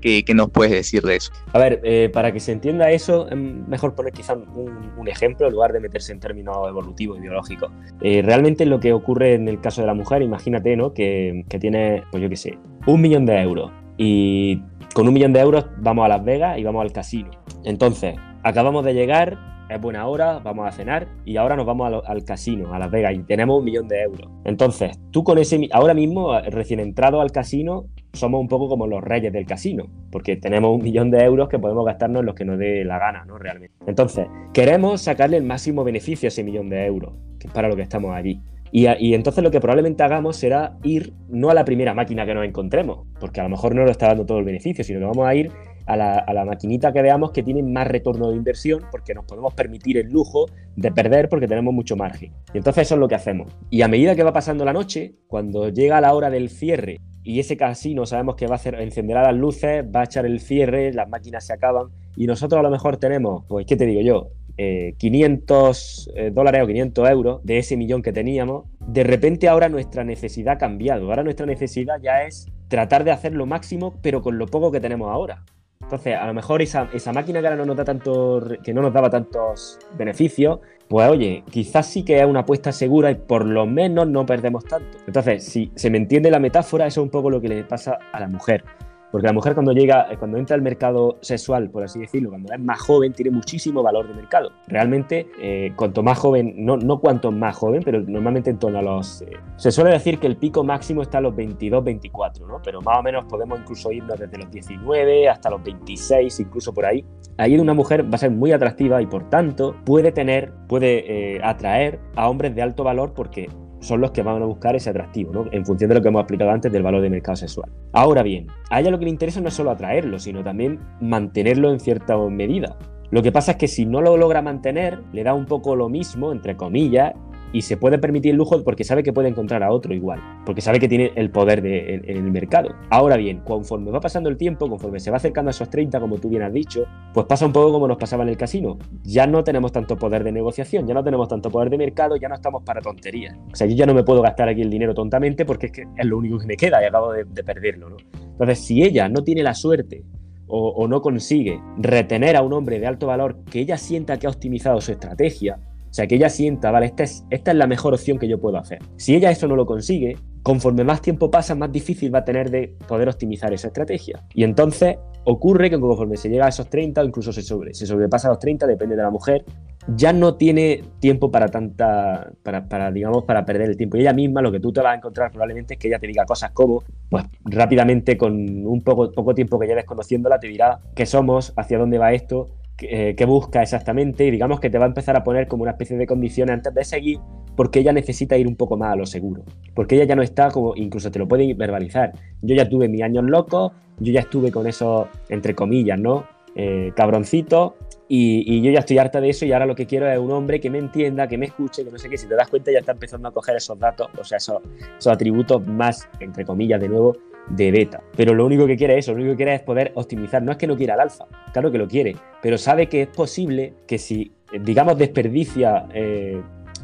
¿qué, 0.02 0.24
nos 0.36 0.50
puedes 0.52 0.72
decir 0.74 1.02
de 1.04 1.16
eso? 1.16 1.32
A 1.54 1.60
ver, 1.60 1.82
eh, 1.84 2.10
para 2.14 2.32
que 2.32 2.40
se 2.40 2.52
entienda 2.52 2.92
eso, 2.92 3.28
es 3.30 3.36
mejor 3.36 3.96
poner 3.96 4.14
quizá 4.14 4.34
un, 4.34 5.08
ejemplo 5.08 5.48
en 5.48 5.54
lugar 5.54 5.72
de 5.72 5.80
meterse 5.80 6.12
en 6.12 6.20
términos 6.20 6.58
evolutivos 6.68 7.18
y 7.20 7.22
biológicos. 7.22 7.72
Eh, 8.02 8.22
realmente 8.24 8.66
lo 8.66 8.80
que 8.80 8.92
ocurre 8.92 9.36
en 9.36 9.48
el 9.48 9.62
caso 9.62 9.82
de 9.82 9.88
la 9.88 9.94
mujer, 9.94 10.22
imagínate, 10.22 10.76
¿no? 10.76 10.94
Que, 10.94 11.46
que 11.48 11.60
tiene, 11.60 12.04
pues 12.12 12.24
yo 12.24 12.30
qué 12.30 12.36
sé, 12.36 12.58
un 12.88 13.02
millón 13.02 13.26
de 13.26 13.40
euros 13.40 13.72
y 13.98 14.62
con 14.94 15.08
un 15.08 15.14
millón 15.14 15.34
de 15.34 15.40
euros 15.40 15.66
vamos 15.78 16.06
a 16.06 16.08
Las 16.08 16.24
Vegas 16.24 16.58
y 16.58 16.64
vamos 16.64 16.82
al 16.82 16.92
casino. 16.92 17.32
Entonces, 17.64 18.16
acabamos 18.44 18.84
de 18.86 18.94
llegar, 18.94 19.38
es 19.70 19.82
buena 19.82 20.08
hora, 20.08 20.40
vamos 20.40 20.68
a 20.68 20.72
cenar 20.72 21.08
y 21.26 21.38
ahora 21.38 21.56
nos 21.56 21.66
vamos 21.66 22.04
al, 22.06 22.24
casino, 22.24 22.74
a 22.74 22.80
Las 22.80 22.92
Vegas 22.92 23.14
y 23.16 23.20
tenemos 23.24 23.60
un 23.60 23.66
millón 23.66 23.88
de 23.88 24.02
euros. 24.02 24.30
Entonces, 24.44 25.00
tú 25.12 25.24
con 25.24 25.38
ese, 25.38 25.68
ahora 25.72 25.94
mismo, 25.94 26.40
recién 26.42 26.80
entrado 26.80 27.22
al 27.22 27.32
casino, 27.32 27.86
somos 28.16 28.42
un 28.42 28.48
poco 28.48 28.68
como 28.68 28.88
los 28.88 29.04
reyes 29.04 29.32
del 29.32 29.46
casino, 29.46 29.88
porque 30.12 30.36
tenemos 30.36 30.76
un 30.76 30.84
millón 30.84 31.12
de 31.12 31.24
euros 31.24 31.50
que 31.50 31.60
podemos 31.60 31.86
gastarnos 31.86 32.22
en 32.22 32.26
los 32.26 32.36
que 32.36 32.46
nos 32.46 32.58
dé 32.58 32.84
la 32.86 33.00
gana, 33.00 33.26
¿no? 33.26 33.38
Realmente. 33.38 33.76
Entonces, 33.88 34.28
queremos 34.54 35.02
sacarle 35.02 35.38
el 35.38 35.44
máximo 35.44 35.84
beneficio 35.84 36.28
a 36.28 36.30
ese 36.30 36.44
millón 36.44 36.70
de 36.70 36.86
euros, 36.86 37.14
que 37.40 37.48
es 37.48 37.54
para 37.54 37.68
lo 37.68 37.76
que 37.76 37.82
estamos 37.82 38.14
allí. 38.14 38.42
Y, 38.72 38.88
y, 39.00 39.14
entonces 39.14 39.44
lo 39.44 39.52
que 39.52 39.62
probablemente 39.62 40.04
hagamos 40.04 40.36
será 40.36 40.78
ir 40.84 41.14
no 41.30 41.50
a 41.50 41.54
la 41.54 41.64
primera 41.64 41.94
máquina 41.94 42.26
que 42.26 42.34
nos 42.34 42.46
encontremos, 42.46 43.08
porque 43.20 43.40
a 43.40 43.44
lo 43.44 43.50
mejor 43.50 43.74
no 43.74 43.82
nos 43.82 43.92
está 43.92 44.08
dando 44.08 44.26
todo 44.26 44.40
el 44.40 44.46
beneficio, 44.46 44.84
sino 44.84 45.00
que 45.00 45.06
vamos 45.06 45.26
a 45.26 45.36
ir 45.36 45.52
a 45.86 45.96
la, 45.96 46.46
maquinita 46.46 46.92
que 46.92 47.02
veamos 47.02 47.32
que 47.32 47.44
tiene 47.44 47.64
más 47.64 47.88
retorno 47.88 48.30
de 48.30 48.36
inversión 48.36 48.84
porque 48.92 49.14
nos 49.14 49.26
podemos 49.26 49.54
permitir 49.54 49.98
el 49.98 50.10
lujo 50.10 50.48
de 50.76 50.92
perder 50.92 51.30
porque 51.30 51.48
tenemos 51.48 51.74
mucho 51.74 51.96
margen. 51.96 52.34
Y 52.54 52.58
entonces 52.58 52.84
eso 52.84 52.96
es 52.96 53.00
lo 53.00 53.08
que 53.08 53.16
hacemos. 53.16 53.52
Y 53.70 53.82
a 53.82 53.88
medida 53.88 54.16
que 54.16 54.24
va 54.24 54.34
pasando 54.34 54.66
la 54.66 54.74
noche, 54.74 55.16
cuando 55.28 55.70
llega 55.70 56.02
la 56.02 56.14
hora 56.14 56.30
del 56.30 56.50
cierre 56.50 56.98
y 57.24 57.40
ese 57.40 57.58
casino 57.58 58.06
sabemos 58.06 58.36
que 58.36 58.48
va 58.48 58.54
a 58.54 58.56
hacer, 58.56 58.76
encenderá 58.76 59.24
las 59.24 59.36
luces, 59.36 59.84
va 59.84 60.02
a 60.02 60.06
echar 60.06 60.26
el 60.26 60.40
cierre, 60.40 60.94
las 60.94 61.10
máquinas 61.10 61.46
se 61.46 61.54
acaban 61.54 61.88
y 62.16 62.28
nosotros 62.28 62.60
a 62.60 62.64
lo 62.64 62.70
mejor 62.70 62.98
tenemos, 62.98 63.44
pues, 63.48 63.66
¿qué 63.66 63.76
te 63.76 63.86
digo 63.86 64.02
yo? 64.02 64.30
500 64.58 66.08
eh, 66.16 66.28
eh, 66.28 66.32
dólares 66.32 66.64
o 66.64 66.68
500 66.68 67.10
euros 67.10 67.42
de 67.44 67.58
ese 67.58 67.76
millón 67.76 68.02
que 68.02 68.14
teníamos, 68.14 68.66
de 68.80 69.04
repente 69.04 69.50
ahora 69.50 69.68
nuestra 69.68 70.04
necesidad 70.04 70.54
ha 70.54 70.58
cambiado. 70.58 71.10
Ahora 71.10 71.24
nuestra 71.24 71.46
necesidad 71.46 72.00
ya 72.02 72.24
es 72.24 72.48
tratar 72.70 73.04
de 73.04 73.12
hacer 73.12 73.34
lo 73.34 73.46
máximo, 73.46 73.96
pero 74.02 74.22
con 74.22 74.38
lo 74.38 74.46
poco 74.46 74.72
que 74.72 74.80
tenemos 74.80 75.12
ahora. 75.12 75.44
Entonces, 75.86 76.16
a 76.16 76.26
lo 76.26 76.34
mejor 76.34 76.64
esa, 76.64 76.88
máquina 77.14 77.42
que 77.42 77.48
ahora 77.48 77.58
no 77.58 77.66
nos 77.66 77.78
da 77.78 77.86
tanto, 77.86 78.42
que 78.64 78.74
no 78.74 78.82
nos 78.82 78.92
daba 78.92 79.08
tantos 79.12 79.78
beneficios, 79.96 80.60
pues 80.88 81.08
oye, 81.08 81.44
quizás 81.52 81.86
sí 81.86 82.04
que 82.04 82.20
es 82.20 82.26
una 82.26 82.40
apuesta 82.40 82.72
segura 82.72 83.12
y 83.12 83.16
por 83.16 83.46
lo 83.46 83.68
menos 83.68 84.08
no 84.08 84.26
perdemos 84.26 84.66
tanto. 84.66 84.98
Entonces, 85.06 85.46
si 85.46 85.72
se 85.76 85.92
me 85.92 86.00
entiende 86.00 86.32
la 86.32 86.40
metáfora, 86.40 86.88
eso 86.88 87.02
es 87.02 87.04
un 87.04 87.12
poco 87.12 87.30
lo 87.30 87.40
que 87.40 87.50
le 87.50 87.64
pasa 87.64 88.00
a 88.12 88.20
la 88.20 88.28
mujer. 88.28 88.64
Porque 89.12 89.28
la 89.28 89.34
mujer 89.34 89.54
cuando 89.54 89.72
llega, 89.72 90.08
eh, 90.12 90.18
cuando 90.18 90.38
entra 90.38 90.56
al 90.56 90.62
mercado 90.62 91.18
sexual, 91.22 91.70
por 91.70 91.84
así 91.84 92.00
decirlo, 92.00 92.30
cuando 92.30 92.54
es 92.54 92.60
más 92.60 92.82
joven, 92.82 93.14
tiene 93.14 93.32
muchísimo 93.32 93.82
valor 93.82 94.08
de 94.08 94.14
mercado. 94.14 94.52
Realmente, 94.68 95.28
eh, 95.40 95.72
cuanto 95.76 96.04
más 96.04 96.18
joven, 96.18 96.54
no, 96.58 96.78
no 96.78 97.00
cuanto 97.00 97.32
más 97.32 97.56
joven, 97.56 97.82
pero 97.84 98.02
normalmente 98.02 98.50
en 98.50 98.60
torno 98.60 98.80
a 98.80 98.82
los... 98.82 99.22
Eh, 99.22 99.30
se 99.56 99.72
suele 99.72 99.92
decir 99.92 100.20
que 100.20 100.28
el 100.28 100.38
pico 100.38 100.64
máximo 100.64 101.02
está 101.02 101.20
a 101.20 101.22
los 101.22 101.36
22, 101.36 101.84
24, 101.84 102.48
¿no? 102.48 102.62
Pero 102.64 102.82
más 102.82 103.00
o 103.00 103.04
menos 103.04 103.26
podemos 103.26 103.60
incluso 103.60 103.92
irnos 103.92 104.20
desde 104.20 104.38
los 104.38 104.52
19 104.52 105.30
hasta 105.30 105.50
los 105.50 105.64
26, 105.64 106.40
incluso 106.40 106.74
por 106.74 106.86
ahí. 106.86 107.06
Ahí 107.38 107.58
una 107.58 107.74
mujer 107.74 108.06
va 108.06 108.16
a 108.16 108.20
ser 108.20 108.32
muy 108.32 108.52
atractiva 108.52 109.02
y 109.02 109.06
por 109.06 109.30
tanto 109.30 109.76
puede 109.86 110.12
tener, 110.12 110.52
puede 110.68 111.40
atraer 111.44 112.00
a 112.16 112.30
hombres 112.30 112.56
de 112.56 112.62
alto 112.62 112.84
valor 112.84 113.14
porque 113.14 113.50
son 113.80 114.02
los 114.02 114.12
que 114.12 114.24
van 114.24 114.42
a 114.42 114.46
buscar 114.46 114.76
ese 114.76 114.90
atractivo, 114.90 115.32
¿no? 115.34 115.46
En 115.52 115.66
función 115.66 115.90
de 115.90 115.96
lo 115.96 116.02
que 116.02 116.08
hemos 116.08 116.22
explicado 116.22 116.52
antes 116.52 116.72
del 116.72 116.84
valor 116.84 117.02
de 117.02 117.10
mercado 117.10 117.36
sexual. 117.36 117.72
Ahora 117.94 118.24
bien, 118.24 118.48
a 118.70 118.80
ella 118.80 118.92
lo 118.92 119.00
que 119.00 119.06
le 119.06 119.12
interesa 119.12 119.42
no 119.42 119.50
es 119.50 119.54
solo 119.54 119.72
atraerlo, 119.72 120.20
sino 120.20 120.44
también 120.44 120.80
mantenerlo 121.02 121.72
en 121.72 121.80
cierta 121.80 122.18
medida. 122.18 122.78
Lo 123.12 123.22
que 123.22 123.32
pasa 123.32 123.52
es 123.52 123.58
que 123.58 123.68
si 123.68 123.86
no 123.86 124.02
lo 124.02 124.18
logra 124.18 124.42
mantener, 124.42 125.00
le 125.14 125.24
da 125.24 125.34
un 125.34 125.46
poco 125.46 125.76
lo 125.76 125.90
mismo, 125.90 126.32
entre 126.32 126.58
comillas, 126.58 127.14
y 127.54 127.62
se 127.62 127.78
puede 127.78 127.98
permitir 127.98 128.32
el 128.32 128.38
lujo 128.38 128.64
porque 128.64 128.84
sabe 128.84 129.04
que 129.04 129.14
puede 129.14 129.30
encontrar 129.30 129.64
a 129.64 129.72
otro 129.72 129.94
igual, 129.94 130.20
porque 130.46 130.62
sabe 130.62 130.80
que 130.80 130.88
tiene 130.88 131.12
el 131.16 131.30
poder 131.30 131.62
de, 131.62 131.96
en, 131.96 132.18
el 132.18 132.32
mercado. 132.32 132.76
Ahora 132.90 133.18
bien, 133.18 133.40
conforme 133.40 133.92
va 133.92 134.00
pasando 134.00 134.30
el 134.30 134.38
tiempo, 134.38 134.70
conforme 134.70 135.00
se 135.00 135.12
va 135.12 135.18
acercando 135.18 135.50
a 135.50 135.52
esos 135.52 135.70
30, 135.70 136.00
como 136.00 136.18
tú 136.18 136.30
bien 136.30 136.44
has 136.44 136.54
dicho, 136.54 136.86
pues 137.14 137.26
pasa 137.26 137.46
un 137.46 137.54
poco 137.54 137.72
como 137.72 137.88
nos 137.88 137.98
pasaba 137.98 138.24
en 138.24 138.30
el 138.30 138.38
casino. 138.38 138.78
Ya 139.04 139.28
no 139.28 139.44
tenemos 139.44 139.72
tanto 139.72 139.98
poder 139.98 140.24
de 140.24 140.32
negociación, 140.32 140.88
ya 140.88 140.94
no 140.94 141.04
tenemos 141.04 141.28
tanto 141.28 141.50
poder 141.50 141.70
de 141.70 141.78
mercado, 141.78 142.16
ya 142.18 142.28
no 142.28 142.36
estamos 142.36 142.64
para 142.64 142.82
tonterías. 142.82 143.36
O 143.52 143.56
sea, 143.56 143.68
yo 143.68 143.76
ya 143.76 143.86
no 143.86 143.94
me 143.94 144.04
puedo 144.04 144.22
gastar 144.22 144.50
aquí 144.50 144.62
el 144.62 144.70
dinero 144.70 144.94
tontamente 144.94 145.46
porque 145.46 145.68
es 145.68 145.72
que 145.72 145.84
es 145.96 146.06
lo 146.06 146.18
único 146.18 146.40
que 146.40 146.48
me 146.48 146.58
queda 146.58 146.82
y 146.82 146.86
acabo 146.86 147.14
de, 147.14 147.26
perderlo, 147.26 147.90
¿no? 147.90 147.98
Entonces, 148.32 148.60
si 148.60 148.84
ella 148.84 149.08
no 149.08 149.24
tiene 149.24 149.44
la 149.44 149.54
suerte 149.54 150.04
o, 150.48 150.88
no 150.88 151.02
consigue 151.02 151.60
retener 151.78 152.36
a 152.36 152.42
un 152.42 152.54
hombre 152.54 152.80
de 152.80 152.88
alto 152.88 153.08
valor 153.08 153.44
que 153.50 153.60
ella 153.60 153.78
sienta 153.78 154.18
que 154.18 154.28
ha 154.28 154.30
optimizado 154.30 154.80
su 154.82 154.92
estrategia, 154.92 155.60
sea, 155.96 156.08
que 156.08 156.16
ella 156.16 156.30
sienta, 156.30 156.72
vale, 156.72 156.88
esta 156.88 157.04
es, 157.04 157.26
esta 157.30 157.52
es 157.52 157.58
la 157.58 157.68
mejor 157.68 157.94
opción 157.94 158.20
que 158.20 158.28
yo 158.28 158.38
puedo 158.38 158.58
hacer. 158.58 158.80
Si 158.98 159.16
ella 159.16 159.32
eso 159.32 159.48
no 159.48 159.56
lo 159.56 159.66
consigue, 159.66 160.18
conforme 160.44 160.84
más 160.84 161.02
tiempo 161.02 161.32
pasa, 161.32 161.56
más 161.56 161.72
difícil 161.72 162.14
va 162.14 162.20
a 162.20 162.26
tener 162.26 162.52
de 162.52 162.76
poder 162.86 163.08
optimizar 163.08 163.54
esa 163.54 163.68
estrategia. 163.68 164.22
Y 164.34 164.44
entonces 164.44 164.98
ocurre 165.24 165.70
que 165.70 165.80
conforme 165.80 166.18
se 166.18 166.30
llega 166.30 166.48
a 166.48 166.50
esos 166.50 166.70
30 166.70 167.02
o 167.02 167.06
incluso 167.06 167.32
se, 167.32 167.42
sobre, 167.42 167.74
se 167.74 167.86
sobrepasa 167.86 168.28
a 168.28 168.32
los 168.32 168.40
30, 168.40 168.68
depende 168.68 168.98
de 168.98 169.04
la 169.04 169.10
mujer, 169.10 169.46
ya 169.88 170.12
no 170.12 170.36
tiene 170.36 170.84
tiempo 171.00 171.32
para 171.32 171.48
tanta, 171.48 172.30
para, 172.44 172.68
para, 172.68 172.92
digamos, 172.92 173.24
para 173.24 173.46
perder 173.46 173.70
el 173.70 173.78
tiempo. 173.78 173.96
Y 173.96 174.02
ella 174.02 174.14
misma 174.14 174.42
lo 174.42 174.52
que 174.52 174.60
tú 174.60 174.74
te 174.74 174.82
vas 174.82 174.94
a 174.94 174.98
encontrar 174.98 175.32
probablemente 175.32 175.76
es 175.76 175.80
que 175.80 175.88
ella 175.88 176.00
te 176.00 176.08
diga 176.08 176.26
cosas 176.26 176.52
como, 176.52 176.84
pues 177.10 177.24
rápidamente 177.46 178.18
con 178.18 178.34
un 178.68 178.84
poco, 178.84 179.12
poco 179.14 179.34
tiempo 179.34 179.58
que 179.58 179.68
lleves 179.68 179.86
conociéndola, 179.86 180.40
te 180.40 180.48
dirá 180.48 180.80
qué 180.94 181.06
somos, 181.06 181.54
hacia 181.56 181.78
dónde 181.78 181.98
va 181.98 182.12
esto, 182.12 182.50
eh, 182.82 183.16
qué, 183.16 183.26
busca 183.26 183.62
exactamente 183.62 184.26
y 184.26 184.32
digamos 184.32 184.60
que 184.60 184.70
te 184.70 184.78
va 184.78 184.86
a 184.86 184.88
empezar 184.88 185.16
a 185.16 185.24
poner 185.24 185.48
como 185.48 185.64
una 185.64 185.72
especie 185.72 185.98
de 185.98 186.06
condiciones 186.06 186.56
antes 186.56 186.74
de 186.74 186.84
seguir 186.84 187.20
porque 187.56 187.80
ella 187.80 187.94
necesita 187.94 188.38
ir 188.38 188.48
un 188.48 188.56
poco 188.56 188.78
más 188.78 188.94
a 188.94 188.96
lo 188.96 189.06
seguro. 189.06 189.44
Porque 189.74 189.96
ella 189.96 190.06
ya 190.06 190.16
no 190.16 190.22
está 190.22 190.50
como, 190.50 190.76
incluso 190.76 191.10
te 191.12 191.20
lo 191.20 191.28
puede 191.28 191.54
verbalizar. 191.54 192.12
Yo 192.42 192.56
ya 192.56 192.68
tuve 192.68 192.90
mis 192.90 193.02
años 193.02 193.24
locos, 193.24 193.72
yo 194.00 194.12
ya 194.12 194.22
estuve 194.22 194.52
con 194.52 194.68
esos, 194.68 195.08
entre 195.30 195.56
comillas, 195.56 196.00
¿no? 196.00 196.26
Eh, 196.58 196.94
cabroncitos 196.96 197.74
y, 198.08 198.62
yo 198.62 198.72
ya 198.72 198.80
estoy 198.80 198.98
harta 198.98 199.20
de 199.20 199.30
eso 199.30 199.46
y 199.46 199.52
ahora 199.52 199.66
lo 199.66 199.76
que 199.76 199.86
quiero 199.86 200.10
es 200.10 200.18
un 200.18 200.32
hombre 200.32 200.62
que 200.62 200.70
me 200.70 200.78
entienda, 200.78 201.28
que 201.28 201.38
me 201.38 201.48
escuche, 201.48 201.84
que 201.84 201.92
no 201.92 201.98
sé 201.98 202.10
qué. 202.10 202.18
Si 202.18 202.28
te 202.28 202.36
das 202.36 202.48
cuenta 202.50 202.72
ya 202.72 202.80
está 202.80 202.92
empezando 202.92 203.28
a 203.28 203.32
coger 203.32 203.56
esos 203.56 203.78
datos, 203.78 204.08
o 204.18 204.24
sea, 204.24 204.38
esos, 204.38 204.62
esos 204.98 205.12
atributos 205.12 205.66
más, 205.66 206.08
entre 206.20 206.46
comillas, 206.46 206.80
de 206.80 206.88
nuevo, 206.88 207.18
de 207.50 207.72
beta. 207.72 208.02
Pero 208.16 208.34
lo 208.34 208.46
único 208.46 208.68
que 208.68 208.78
quiere 208.78 208.98
es 208.98 209.06
eso, 209.06 209.12
lo 209.12 209.18
único 209.20 209.34
que 209.34 209.38
quiere 209.38 209.56
es 209.56 209.62
poder 209.62 209.92
optimizar. 209.96 210.42
No 210.42 210.52
es 210.52 210.58
que 210.58 210.68
no 210.68 210.76
quiera 210.76 210.96
el 210.96 211.00
alfa, 211.00 211.26
claro 211.54 211.72
que 211.72 211.78
lo 211.78 211.88
quiere, 211.88 212.16
pero 212.42 212.58
sabe 212.58 212.88
que 212.88 213.04
es 213.04 213.08
posible 213.08 213.74
que 213.88 213.98
si, 213.98 214.32
digamos, 214.62 214.98
desperdicia 214.98 215.88
eh, 215.94 216.42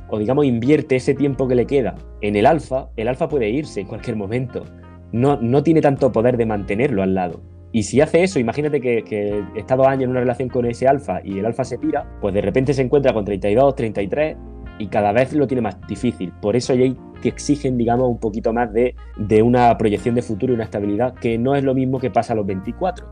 o, 0.10 0.20
digamos, 0.20 0.46
invierte 0.46 0.98
ese 0.98 1.14
tiempo 1.14 1.48
que 1.48 1.56
le 1.56 1.66
queda 1.66 1.96
en 2.22 2.36
el 2.36 2.46
alfa, 2.46 2.90
el 2.98 3.08
alfa 3.08 3.28
puede 3.28 3.50
irse 3.50 3.82
en 3.82 3.88
cualquier 3.88 4.16
momento. 4.16 4.66
No, 5.12 5.38
no 5.42 5.64
tiene 5.64 5.82
tanto 5.82 6.12
poder 6.12 6.38
de 6.38 6.46
mantenerlo 6.46 7.04
al 7.04 7.16
lado. 7.16 7.42
Y 7.74 7.84
si 7.84 8.02
hace 8.02 8.24
eso, 8.24 8.38
imagínate 8.38 8.82
que, 8.82 9.04
que, 9.04 9.44
está 9.56 9.78
dos 9.78 9.88
años 9.88 10.04
en 10.04 10.10
una 10.12 10.20
relación 10.20 10.50
con 10.50 10.66
ese 10.66 10.88
alfa 10.88 11.22
y 11.24 11.40
el 11.40 11.46
alfa 11.46 11.64
se 11.64 11.78
tira, 11.78 12.06
pues 12.20 12.34
de 12.34 12.42
repente 12.42 12.74
se 12.74 12.82
encuentra 12.82 13.14
con 13.14 13.24
32, 13.24 13.76
33 13.76 14.38
y 14.82 14.88
cada 14.88 15.12
vez 15.12 15.32
lo 15.34 15.48
tiene 15.48 15.62
más 15.62 15.78
difícil. 15.88 16.34
Por 16.42 16.56
eso 16.56 16.74
hay 16.74 16.98
que 17.22 17.30
exigen, 17.30 17.78
digamos, 17.78 18.10
un 18.10 18.20
poquito 18.20 18.52
más 18.52 18.74
de, 18.74 18.96
de 19.16 19.44
una 19.44 19.78
proyección 19.78 20.16
de 20.16 20.24
futuro 20.24 20.54
y 20.54 20.56
una 20.56 20.64
estabilidad, 20.64 21.14
que 21.14 21.38
no 21.38 21.56
es 21.56 21.64
lo 21.64 21.76
mismo 21.76 22.00
que 22.00 22.10
pasa 22.10 22.34
a 22.34 22.36
los 22.36 22.46
24. 22.46 23.06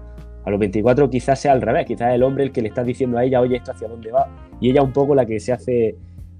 A 0.45 0.49
los 0.49 0.59
24 0.59 1.09
quizás 1.09 1.39
sea 1.39 1.51
al 1.51 1.61
revés, 1.61 1.85
quizás 1.85 2.13
el 2.13 2.23
hombre 2.23 2.45
el 2.45 2.51
que 2.51 2.63
le 2.63 2.69
está 2.69 2.83
diciendo 2.83 3.19
a 3.19 3.23
ella, 3.23 3.39
oye, 3.39 3.57
esto 3.57 3.71
hacia 3.71 3.87
dónde 3.87 4.11
va, 4.11 4.27
y 4.59 4.71
ella 4.71 4.81
un 4.81 4.93
poco 4.93 5.13
la 5.13 5.25
que 5.25 5.39
se 5.39 5.51
hace 5.51 5.95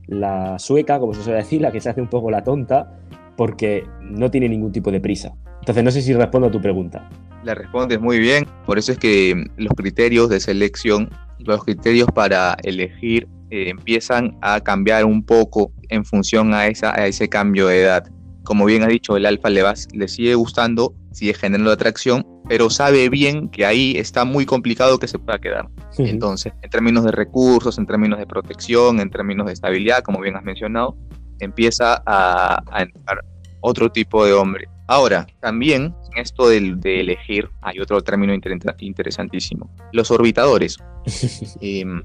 la 0.08 0.58
sueca, 0.58 1.00
como 1.00 1.14
se 1.14 1.22
suele 1.22 1.38
decir, 1.38 1.62
la 1.62 1.72
que 1.72 1.80
se 1.80 1.90
hace 1.90 2.02
un 2.02 2.08
poco 2.08 2.32
la 2.32 2.44
tonta, 2.44 2.98
porque 3.38 3.84
no 4.02 4.32
tiene 4.32 4.50
ningún 4.50 4.72
tipo 4.72 4.92
de 4.92 5.00
prisa. 5.00 5.34
Entonces 5.60 5.84
no 5.84 5.92
sé 5.92 6.02
si 6.02 6.14
respondo 6.14 6.48
a 6.48 6.52
tu 6.52 6.60
pregunta. 6.60 7.08
La 7.44 7.54
respondes 7.54 8.02
muy 8.02 8.18
bien, 8.18 8.48
por 8.66 8.80
eso 8.80 8.92
es 8.92 8.98
que 8.98 9.46
los 9.58 9.74
criterios 9.76 10.30
de 10.30 10.40
selección, 10.40 11.10
los 11.40 11.64
criterios 11.64 12.08
para 12.14 12.58
elegir 12.64 13.28
eh, 13.52 13.70
empiezan 13.70 14.38
a 14.42 14.60
cambiar 14.62 15.06
un 15.06 15.24
poco 15.24 15.72
en 15.90 16.06
función 16.06 16.54
a, 16.54 16.68
esa, 16.68 16.94
a 16.94 17.08
ese 17.08 17.30
cambio 17.30 17.68
de 17.68 17.82
edad. 17.82 18.04
Como 18.44 18.66
bien 18.66 18.84
ha 18.84 18.88
dicho, 18.88 19.18
el 19.18 19.26
alfa 19.26 19.50
le, 19.50 19.64
va, 19.64 19.74
le 19.94 20.08
sigue 20.08 20.36
gustando, 20.36 20.94
sigue 21.12 21.34
generando 21.34 21.72
atracción, 21.72 22.26
pero 22.48 22.70
sabe 22.70 23.10
bien 23.10 23.50
que 23.50 23.66
ahí 23.66 23.96
está 23.98 24.26
muy 24.26 24.46
complicado 24.46 25.00
que 25.00 25.08
se 25.08 25.20
pueda 25.20 25.40
quedar. 25.40 25.68
Entonces, 25.98 26.54
en 26.62 26.70
términos 26.70 27.04
de 27.04 27.12
recursos, 27.12 27.78
en 27.78 27.86
términos 27.86 28.20
de 28.20 28.26
protección, 28.26 29.00
en 29.00 29.10
términos 29.10 29.48
de 29.48 29.54
estabilidad, 29.54 30.02
como 30.02 30.20
bien 30.20 30.36
has 30.36 30.44
mencionado, 30.44 30.98
empieza 31.40 32.02
a, 32.06 32.64
entrar 32.80 33.24
otro 33.62 33.92
tipo 33.92 34.26
de 34.26 34.34
hombre. 34.34 34.68
Ahora, 34.90 35.28
también 35.40 35.94
en 36.16 36.22
esto 36.22 36.50
de, 36.50 36.74
de 36.78 37.02
elegir, 37.02 37.48
hay 37.62 37.80
otro 37.80 38.02
término 38.02 38.34
interesantísimo, 38.34 39.70
los 39.92 40.10
orbitadores. 40.10 40.78
Em, 41.62 42.02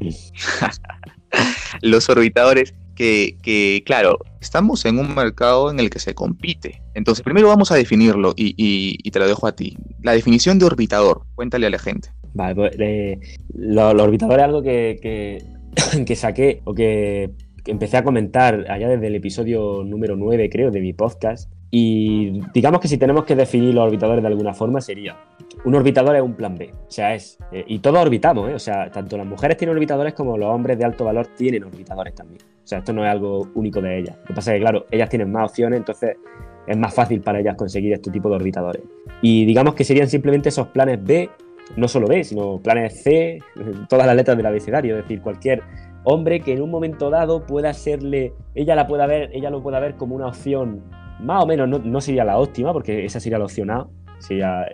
los 1.81 2.11
orbitadores 2.11 2.75
que, 2.95 3.83
claro, 3.87 4.19
estamos 4.43 4.85
en 4.85 4.99
un 4.99 5.15
mercado 5.15 5.71
en 5.71 5.81
el 5.81 5.89
que 5.89 5.99
se 5.99 6.15
compite. 6.15 6.83
Entonces, 6.93 7.25
primero 7.25 7.49
vamos 7.49 7.73
a 7.73 7.77
definirlo 7.77 8.35
y, 8.37 9.11
te 9.11 9.19
lo 9.19 9.27
dejo 9.27 9.47
a 9.47 9.57
ti. 9.57 9.79
La 10.03 10.13
definición 10.13 10.59
de 10.59 10.67
orbitador, 10.67 11.23
cuéntale 11.37 11.67
a 11.67 11.71
la 11.71 11.79
gente. 11.79 12.11
Vale, 12.35 12.55
pues 12.55 12.77
eh, 12.79 13.19
lo, 13.55 13.89
orbitador 13.93 14.41
es 14.41 14.45
algo 14.45 14.63
que, 14.63 15.41
que, 16.07 16.17
saqué 16.17 16.61
o 16.65 16.75
que, 16.75 17.31
que 17.65 17.71
empecé 17.71 17.97
a 17.97 18.05
comentar 18.05 18.71
allá 18.71 18.91
desde 18.91 19.07
el 19.07 19.15
episodio 19.15 19.85
número 19.85 20.17
9, 20.17 20.51
creo, 20.51 20.71
de 20.71 20.83
mi 20.83 20.93
podcast, 20.93 21.51
y 21.77 22.41
digamos 22.53 22.79
que 22.79 22.87
si 22.87 22.99
tenemos 22.99 23.25
que 23.25 23.35
definir 23.35 23.75
los 23.75 23.85
orbitadores 23.85 24.23
de 24.23 24.29
alguna 24.29 24.55
forma 24.55 24.81
sería, 24.81 25.17
un 25.65 25.75
orbitador 25.75 26.15
es 26.15 26.23
un 26.23 26.35
plan 26.35 26.55
B, 26.55 26.73
o 26.73 26.89
sea, 26.89 27.17
es, 27.17 27.37
eh, 27.51 27.65
y 27.67 27.81
todos 27.81 27.99
orbitamos, 27.99 28.49
¿eh? 28.49 28.55
o 28.55 28.61
sea, 28.61 28.93
tanto 28.93 29.17
las 29.17 29.27
mujeres 29.27 29.57
tienen 29.57 29.75
orbitadores 29.75 30.15
como 30.15 30.39
los 30.39 30.55
hombres 30.55 30.79
de 30.79 30.85
alto 30.85 31.05
valor 31.05 31.27
tienen 31.37 31.65
orbitadores 31.65 32.15
también. 32.15 32.41
O 32.43 32.65
sea, 32.67 32.79
esto 32.79 32.93
no 32.93 33.05
es 33.05 33.11
algo 33.11 33.49
único 33.57 33.81
de 33.83 33.99
ellas. 33.99 34.17
Lo 34.21 34.27
que 34.29 34.35
pasa 34.35 34.53
es 34.53 34.59
que, 34.59 34.61
claro, 34.61 34.87
ellas 34.89 35.09
tienen 35.09 35.33
más 35.33 35.51
opciones, 35.51 35.81
entonces 35.81 36.17
es 36.65 36.77
más 36.77 36.95
fácil 36.95 37.21
para 37.21 37.41
ellas 37.41 37.57
conseguir 37.57 37.93
este 37.93 38.13
tipo 38.13 38.29
de 38.29 38.37
orbitadores. 38.37 38.83
Y 39.21 39.45
digamos 39.45 39.75
que 39.75 39.83
serían 39.83 40.09
simplemente 40.09 40.51
esos 40.51 40.69
planes 40.69 41.03
B, 41.03 41.29
no 41.77 41.89
solo 41.89 42.07
B, 42.07 42.23
sino 42.23 42.61
planes 42.61 43.03
C, 43.03 43.41
todas 43.89 44.07
las 44.07 44.15
letras 44.15 44.37
del 44.37 44.47
abecedario, 44.47 44.97
es 44.97 45.03
decir, 45.03 45.21
cualquier 45.21 45.61
hombre 46.05 46.39
que 46.39 46.53
en 46.53 46.63
un 46.63 46.71
momento 46.71 47.11
dado 47.11 47.45
pueda 47.45 47.73
serle, 47.73 48.33
ella 48.55 48.77
la 48.77 48.87
pueda 48.87 49.09
ver, 49.09 49.31
ella 49.33 49.51
lo 49.51 49.61
pueda 49.61 49.81
ver 49.81 49.97
como 49.97 50.15
una 50.15 50.29
opción 50.29 50.85
más 51.21 51.43
o 51.43 51.47
menos 51.47 51.69
no, 51.69 52.01
sería 52.01 52.25
la 52.25 52.39
óptima, 52.39 52.73
porque 52.73 53.05
esa 53.05 53.21
sería 53.21 53.39
la 53.39 53.45
opción 53.45 53.71
A, 53.71 53.87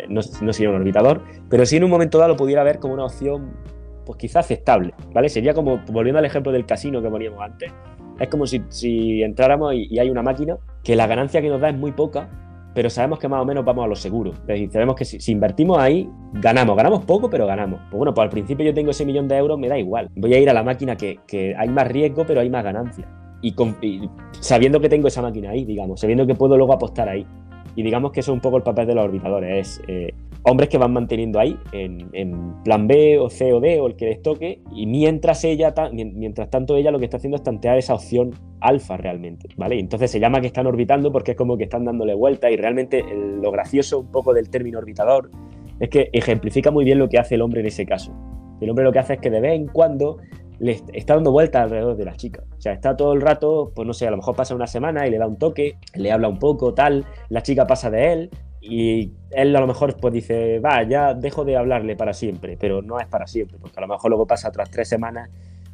no, 0.08 0.22
sería 0.22 0.70
un 0.70 0.76
orbitador, 0.76 1.22
pero 1.48 1.66
si 1.66 1.76
en 1.76 1.84
un 1.84 1.90
momento 1.90 2.18
dado 2.18 2.30
lo 2.30 2.36
pudiera 2.36 2.62
ver 2.62 2.78
como 2.78 2.94
una 2.94 3.04
opción, 3.04 3.52
pues 4.06 4.18
quizá 4.18 4.40
aceptable, 4.40 4.94
¿vale? 5.12 5.28
Sería 5.28 5.54
como, 5.54 5.78
volviendo 5.90 6.18
al 6.18 6.24
ejemplo 6.24 6.52
del 6.52 6.66
casino 6.66 7.02
que 7.02 7.08
poníamos 7.08 7.40
antes, 7.42 7.72
es 8.18 8.28
como 8.28 8.46
si, 8.46 9.22
entráramos 9.22 9.74
y, 9.74 9.98
hay 9.98 10.10
una 10.10 10.22
máquina 10.22 10.58
que 10.84 10.94
la 10.94 11.06
ganancia 11.06 11.40
que 11.40 11.48
nos 11.48 11.60
da 11.60 11.70
es 11.70 11.76
muy 11.76 11.92
poca, 11.92 12.28
pero 12.74 12.88
sabemos 12.88 13.18
que 13.18 13.28
más 13.28 13.40
o 13.40 13.44
menos 13.44 13.64
vamos 13.64 13.84
a 13.84 13.88
lo 13.88 13.96
seguro. 13.96 14.32
Es 14.32 14.46
decir, 14.46 14.70
sabemos 14.70 14.94
que 14.94 15.04
si, 15.04 15.32
invertimos 15.32 15.78
ahí, 15.78 16.08
ganamos. 16.34 16.76
Ganamos 16.76 17.04
poco, 17.04 17.28
pero 17.28 17.46
ganamos. 17.46 17.80
Pues 17.90 17.98
bueno, 17.98 18.14
pues 18.14 18.24
al 18.24 18.30
principio 18.30 18.64
yo 18.64 18.74
tengo 18.74 18.92
ese 18.92 19.04
millón 19.04 19.26
de 19.26 19.36
euros, 19.36 19.58
me 19.58 19.68
da 19.68 19.76
igual. 19.76 20.08
Voy 20.14 20.34
a 20.34 20.38
ir 20.38 20.48
a 20.48 20.52
la 20.52 20.62
máquina 20.62 20.96
que, 20.96 21.18
que 21.26 21.56
hay 21.56 21.68
más 21.68 21.88
riesgo, 21.88 22.24
pero 22.26 22.40
hay 22.40 22.50
más 22.50 22.62
ganancia 22.62 23.08
y, 23.42 23.54
sabiendo 24.40 24.80
que 24.80 24.88
tengo 24.88 25.08
esa 25.08 25.22
máquina 25.22 25.50
ahí, 25.50 25.64
digamos, 25.64 26.00
sabiendo 26.00 26.26
que 26.26 26.34
puedo 26.34 26.56
luego 26.56 26.72
apostar 26.72 27.08
ahí. 27.08 27.26
Y 27.76 27.82
digamos 27.82 28.12
que 28.12 28.20
eso 28.20 28.32
es 28.32 28.34
un 28.34 28.40
poco 28.40 28.56
el 28.56 28.62
papel 28.62 28.86
de 28.88 28.94
los 28.94 29.04
orbitadores, 29.04 29.68
es 29.68 29.82
eh, 29.86 30.12
hombres 30.42 30.68
que 30.68 30.76
van 30.76 30.92
manteniendo 30.92 31.38
ahí 31.38 31.56
en, 31.72 32.54
plan 32.64 32.86
B 32.86 33.18
o 33.18 33.30
C 33.30 33.52
o 33.52 33.60
D 33.60 33.78
o 33.80 33.86
el 33.86 33.94
que 33.94 34.06
les 34.06 34.22
toque, 34.22 34.60
y 34.74 34.86
mientras 34.86 35.44
ella, 35.44 35.72
mientras 35.92 36.50
tanto 36.50 36.76
ella 36.76 36.90
lo 36.90 36.98
que 36.98 37.04
está 37.04 37.18
haciendo 37.18 37.36
es 37.36 37.42
tantear 37.42 37.78
esa 37.78 37.94
opción 37.94 38.34
alfa 38.60 38.96
realmente, 38.96 39.48
¿vale? 39.56 39.78
entonces 39.78 40.10
se 40.10 40.20
llama 40.20 40.40
que 40.40 40.48
están 40.48 40.66
orbitando 40.66 41.12
porque 41.12 41.30
es 41.30 41.36
como 41.36 41.56
que 41.56 41.64
están 41.64 41.84
dándole 41.84 42.14
vuelta 42.14 42.50
y 42.50 42.56
realmente 42.56 43.02
lo 43.40 43.50
gracioso 43.50 44.00
un 44.00 44.10
poco 44.10 44.34
del 44.34 44.50
término 44.50 44.78
orbitador 44.78 45.30
es 45.80 45.88
que 45.88 46.10
ejemplifica 46.12 46.70
muy 46.70 46.84
bien 46.84 46.98
lo 46.98 47.08
que 47.08 47.18
hace 47.18 47.36
el 47.36 47.42
hombre 47.42 47.60
en 47.60 47.66
ese 47.66 47.86
caso. 47.86 48.12
El 48.60 48.68
hombre 48.68 48.84
lo 48.84 48.92
que 48.92 48.98
hace 48.98 49.14
es 49.14 49.20
que 49.20 49.30
de 49.30 49.40
vez 49.40 49.54
en 49.54 49.66
cuando 49.66 50.18
le 50.60 50.78
está 50.92 51.14
dando 51.14 51.32
vueltas 51.32 51.62
alrededor 51.62 51.96
de 51.96 52.04
la 52.04 52.14
chica. 52.16 52.44
O 52.56 52.60
sea, 52.60 52.74
está 52.74 52.94
todo 52.94 53.14
el 53.14 53.22
rato, 53.22 53.72
pues 53.74 53.86
no 53.86 53.94
sé, 53.94 54.06
a 54.06 54.10
lo 54.10 54.18
mejor 54.18 54.36
pasa 54.36 54.54
una 54.54 54.66
semana 54.66 55.06
y 55.06 55.10
le 55.10 55.18
da 55.18 55.26
un 55.26 55.38
toque, 55.38 55.78
le 55.94 56.12
habla 56.12 56.28
un 56.28 56.38
poco, 56.38 56.74
tal, 56.74 57.06
la 57.30 57.42
chica 57.42 57.66
pasa 57.66 57.90
de 57.90 58.12
él 58.12 58.30
y 58.60 59.10
él 59.30 59.56
a 59.56 59.60
lo 59.60 59.66
mejor 59.66 59.96
pues 59.96 60.12
dice, 60.12 60.58
va, 60.58 60.82
ya 60.82 61.14
dejo 61.14 61.46
de 61.46 61.56
hablarle 61.56 61.96
para 61.96 62.12
siempre, 62.12 62.58
pero 62.60 62.82
no 62.82 63.00
es 63.00 63.06
para 63.06 63.26
siempre, 63.26 63.56
porque 63.58 63.78
a 63.78 63.80
lo 63.80 63.88
mejor 63.88 64.10
luego 64.10 64.26
pasa 64.26 64.48
otras 64.48 64.70
tres 64.70 64.86
semanas 64.86 65.30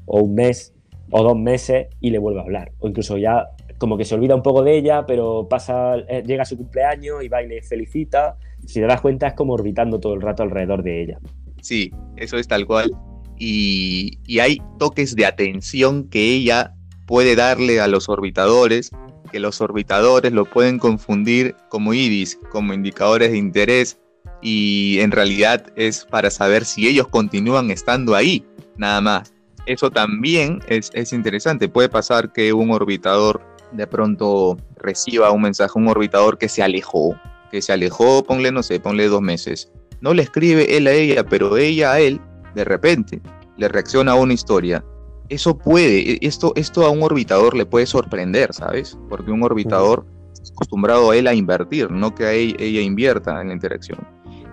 o 0.06 0.20
un 0.20 0.36
mes 0.36 0.72
o 1.10 1.22
dos 1.22 1.36
meses 1.36 1.88
y 2.00 2.10
le 2.10 2.18
vuelve 2.18 2.38
a 2.38 2.44
hablar. 2.44 2.70
O 2.78 2.86
incluso 2.86 3.18
ya 3.18 3.48
como 3.78 3.96
que 3.98 4.04
se 4.04 4.14
olvida 4.14 4.36
un 4.36 4.42
poco 4.42 4.62
de 4.62 4.76
ella, 4.76 5.04
pero 5.04 5.48
pasa, 5.48 5.96
eh, 5.96 6.22
llega 6.24 6.44
su 6.44 6.56
cumpleaños 6.56 7.24
y 7.24 7.28
va 7.28 7.42
y 7.42 7.48
le 7.48 7.60
felicita. 7.60 8.36
Si 8.64 8.80
te 8.80 8.86
das 8.86 9.00
cuenta 9.00 9.26
es 9.26 9.34
como 9.34 9.54
orbitando 9.54 9.98
todo 9.98 10.14
el 10.14 10.22
rato 10.22 10.44
alrededor 10.44 10.84
de 10.84 11.02
ella. 11.02 11.18
Sí, 11.60 11.92
eso 12.16 12.38
es 12.38 12.46
tal 12.46 12.66
cual 12.66 12.92
y, 13.38 14.18
hay 14.40 14.60
toques 14.78 15.14
de 15.14 15.26
atención 15.26 16.08
que 16.08 16.34
ella 16.34 16.74
puede 17.06 17.36
darle 17.36 17.80
a 17.80 17.86
los 17.86 18.08
orbitadores, 18.08 18.90
que 19.30 19.40
los 19.40 19.60
orbitadores 19.60 20.32
lo 20.32 20.44
pueden 20.44 20.78
confundir 20.78 21.54
como 21.68 21.94
iris, 21.94 22.38
como 22.50 22.74
indicadores 22.74 23.32
de 23.32 23.38
interés, 23.38 23.98
y 24.42 24.98
en 25.00 25.10
realidad 25.10 25.66
es 25.76 26.04
para 26.04 26.30
saber 26.30 26.64
si 26.64 26.86
ellos 26.86 27.08
continúan 27.08 27.70
estando 27.70 28.14
ahí, 28.14 28.44
nada 28.76 29.00
más. 29.00 29.32
Eso 29.66 29.90
también 29.90 30.60
es, 30.68 30.90
es 30.94 31.12
interesante. 31.12 31.68
Puede 31.68 31.88
pasar 31.88 32.32
que 32.32 32.52
un 32.52 32.70
orbitador 32.70 33.42
de 33.72 33.86
pronto 33.86 34.56
reciba 34.76 35.32
un 35.32 35.42
mensaje, 35.42 35.72
un 35.76 35.88
orbitador 35.88 36.38
que 36.38 36.48
se 36.48 36.62
alejó, 36.62 37.18
que 37.50 37.62
se 37.62 37.72
alejó, 37.72 38.22
ponle, 38.22 38.52
no 38.52 38.62
sé, 38.62 38.78
ponle 38.78 39.08
dos 39.08 39.22
meses. 39.22 39.70
No 40.00 40.14
le 40.14 40.22
escribe 40.22 40.76
él 40.76 40.86
a 40.86 40.92
ella, 40.92 41.24
pero 41.24 41.56
ella 41.56 41.92
a 41.92 42.00
él 42.00 42.20
de 42.56 42.64
repente 42.64 43.20
le 43.58 43.68
reacciona 43.68 44.12
a 44.12 44.14
una 44.16 44.32
historia, 44.32 44.82
eso 45.28 45.56
puede, 45.56 46.12
e, 46.12 46.18
esto, 46.22 46.52
esto 46.56 46.84
a 46.84 46.90
un 46.90 47.02
orbitador 47.02 47.54
le 47.54 47.66
puede 47.66 47.86
sorprender, 47.86 48.52
¿sabes? 48.52 48.98
Porque 49.08 49.30
un 49.30 49.42
orbitador 49.42 50.06
está 50.32 50.52
acostumbrado 50.52 51.10
a 51.10 51.16
él 51.16 51.26
a 51.26 51.34
invertir, 51.34 51.90
no 51.90 52.14
que 52.14 52.24
a 52.24 52.32
ella, 52.32 52.80
invierta 52.80 53.40
en 53.40 53.48
la 53.48 53.54
interacción. 53.54 53.98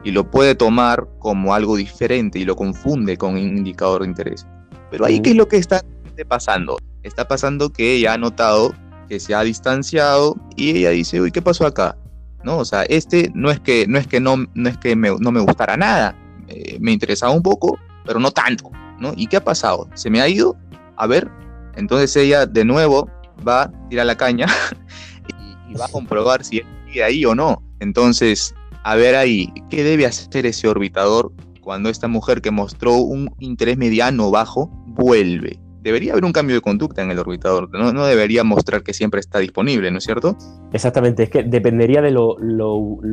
Y 0.04 0.12
lo 0.12 0.30
puede 0.30 0.54
tomar 0.54 1.08
como 1.20 1.54
algo 1.54 1.78
diferente 1.78 2.40
y 2.40 2.44
lo 2.44 2.58
confunde 2.58 3.18
con 3.18 3.34
un 3.34 3.40
indicador 3.40 4.02
de 4.02 4.10
interés. 4.10 4.46
Pero 4.92 5.06
ahí, 5.06 5.22
¿qué 5.22 5.32
es 5.32 5.38
lo 5.38 5.48
que 5.48 5.58
está 5.58 5.82
pasando? 6.28 6.78
Está 7.04 7.26
pasando 7.28 7.72
que 7.72 7.94
ella 7.94 8.14
ha 8.14 8.18
notado 8.18 8.74
que 9.08 9.20
se 9.22 9.34
ha 9.34 9.42
distanciado 9.44 10.36
y 10.58 10.72
ella 10.72 10.90
dice, 10.90 11.22
uy, 11.22 11.32
¿qué 11.32 11.42
pasó 11.42 11.66
acá? 11.66 11.98
¿No? 12.44 12.58
O 12.58 12.66
sea, 12.66 12.84
este 12.84 13.32
no 13.34 13.50
es 13.50 13.62
que 13.62 13.88
no, 13.88 13.98
es 13.98 14.08
que 14.08 14.20
no, 14.20 14.36
no, 14.54 14.70
es 14.70 14.78
que 14.78 14.96
me, 14.98 15.10
no 15.20 15.32
me 15.32 15.40
gustara 15.40 15.78
nada, 15.78 16.16
eh, 16.50 16.78
me 16.82 16.92
interesaba 16.92 17.32
un 17.32 17.42
poco, 17.42 17.80
pero 18.06 18.20
no 18.20 18.32
tanto, 18.32 18.72
¿no? 19.00 19.14
¿Y 19.16 19.28
qué 19.28 19.38
ha 19.38 19.44
pasado? 19.44 19.90
¿Se 19.94 20.10
me 20.10 20.22
ha 20.22 20.28
ido? 20.28 20.56
A 20.98 21.08
ver, 21.08 21.30
entonces 21.76 22.16
ella 22.16 22.46
de 22.46 22.66
nuevo 22.66 23.10
va 23.48 23.64
a 23.64 23.72
tirar 23.90 24.06
la 24.06 24.16
caña 24.16 24.48
y, 25.70 25.74
va 25.76 25.86
a 25.86 25.90
comprobar 25.90 26.44
si 26.44 26.62
sigue 26.86 27.04
ahí 27.04 27.26
o 27.26 27.36
no. 27.36 27.64
Entonces, 27.80 28.54
a 28.84 28.96
ver 28.96 29.16
ahí, 29.16 29.52
¿qué 29.70 29.84
debe 29.84 30.06
hacer 30.06 30.46
ese 30.46 30.68
orbitador 30.68 31.32
cuando 31.62 31.90
esta 31.90 32.08
mujer 32.08 32.42
que 32.42 32.52
mostró 32.52 32.96
un 32.96 33.34
interés 33.40 33.78
mediano 33.78 34.32
bajo 34.32 34.70
vuelve? 34.88 35.60
Debería 35.84 36.14
haber 36.14 36.24
un 36.24 36.32
cambio 36.32 36.56
de 36.56 36.62
conducta 36.62 37.04
en 37.04 37.12
el 37.12 37.20
orbitador, 37.20 37.70
no, 37.70 38.06
debería 38.06 38.44
mostrar 38.44 38.84
que 38.84 38.94
siempre 38.94 39.20
está 39.20 39.40
disponible, 39.40 39.92
¿no 39.92 39.98
es 39.98 40.06
cierto? 40.06 40.38
Exactamente, 40.72 41.24
es 41.24 41.30
que 41.30 41.44
dependería 41.44 42.02
de 42.02 42.12
lo 42.12 42.36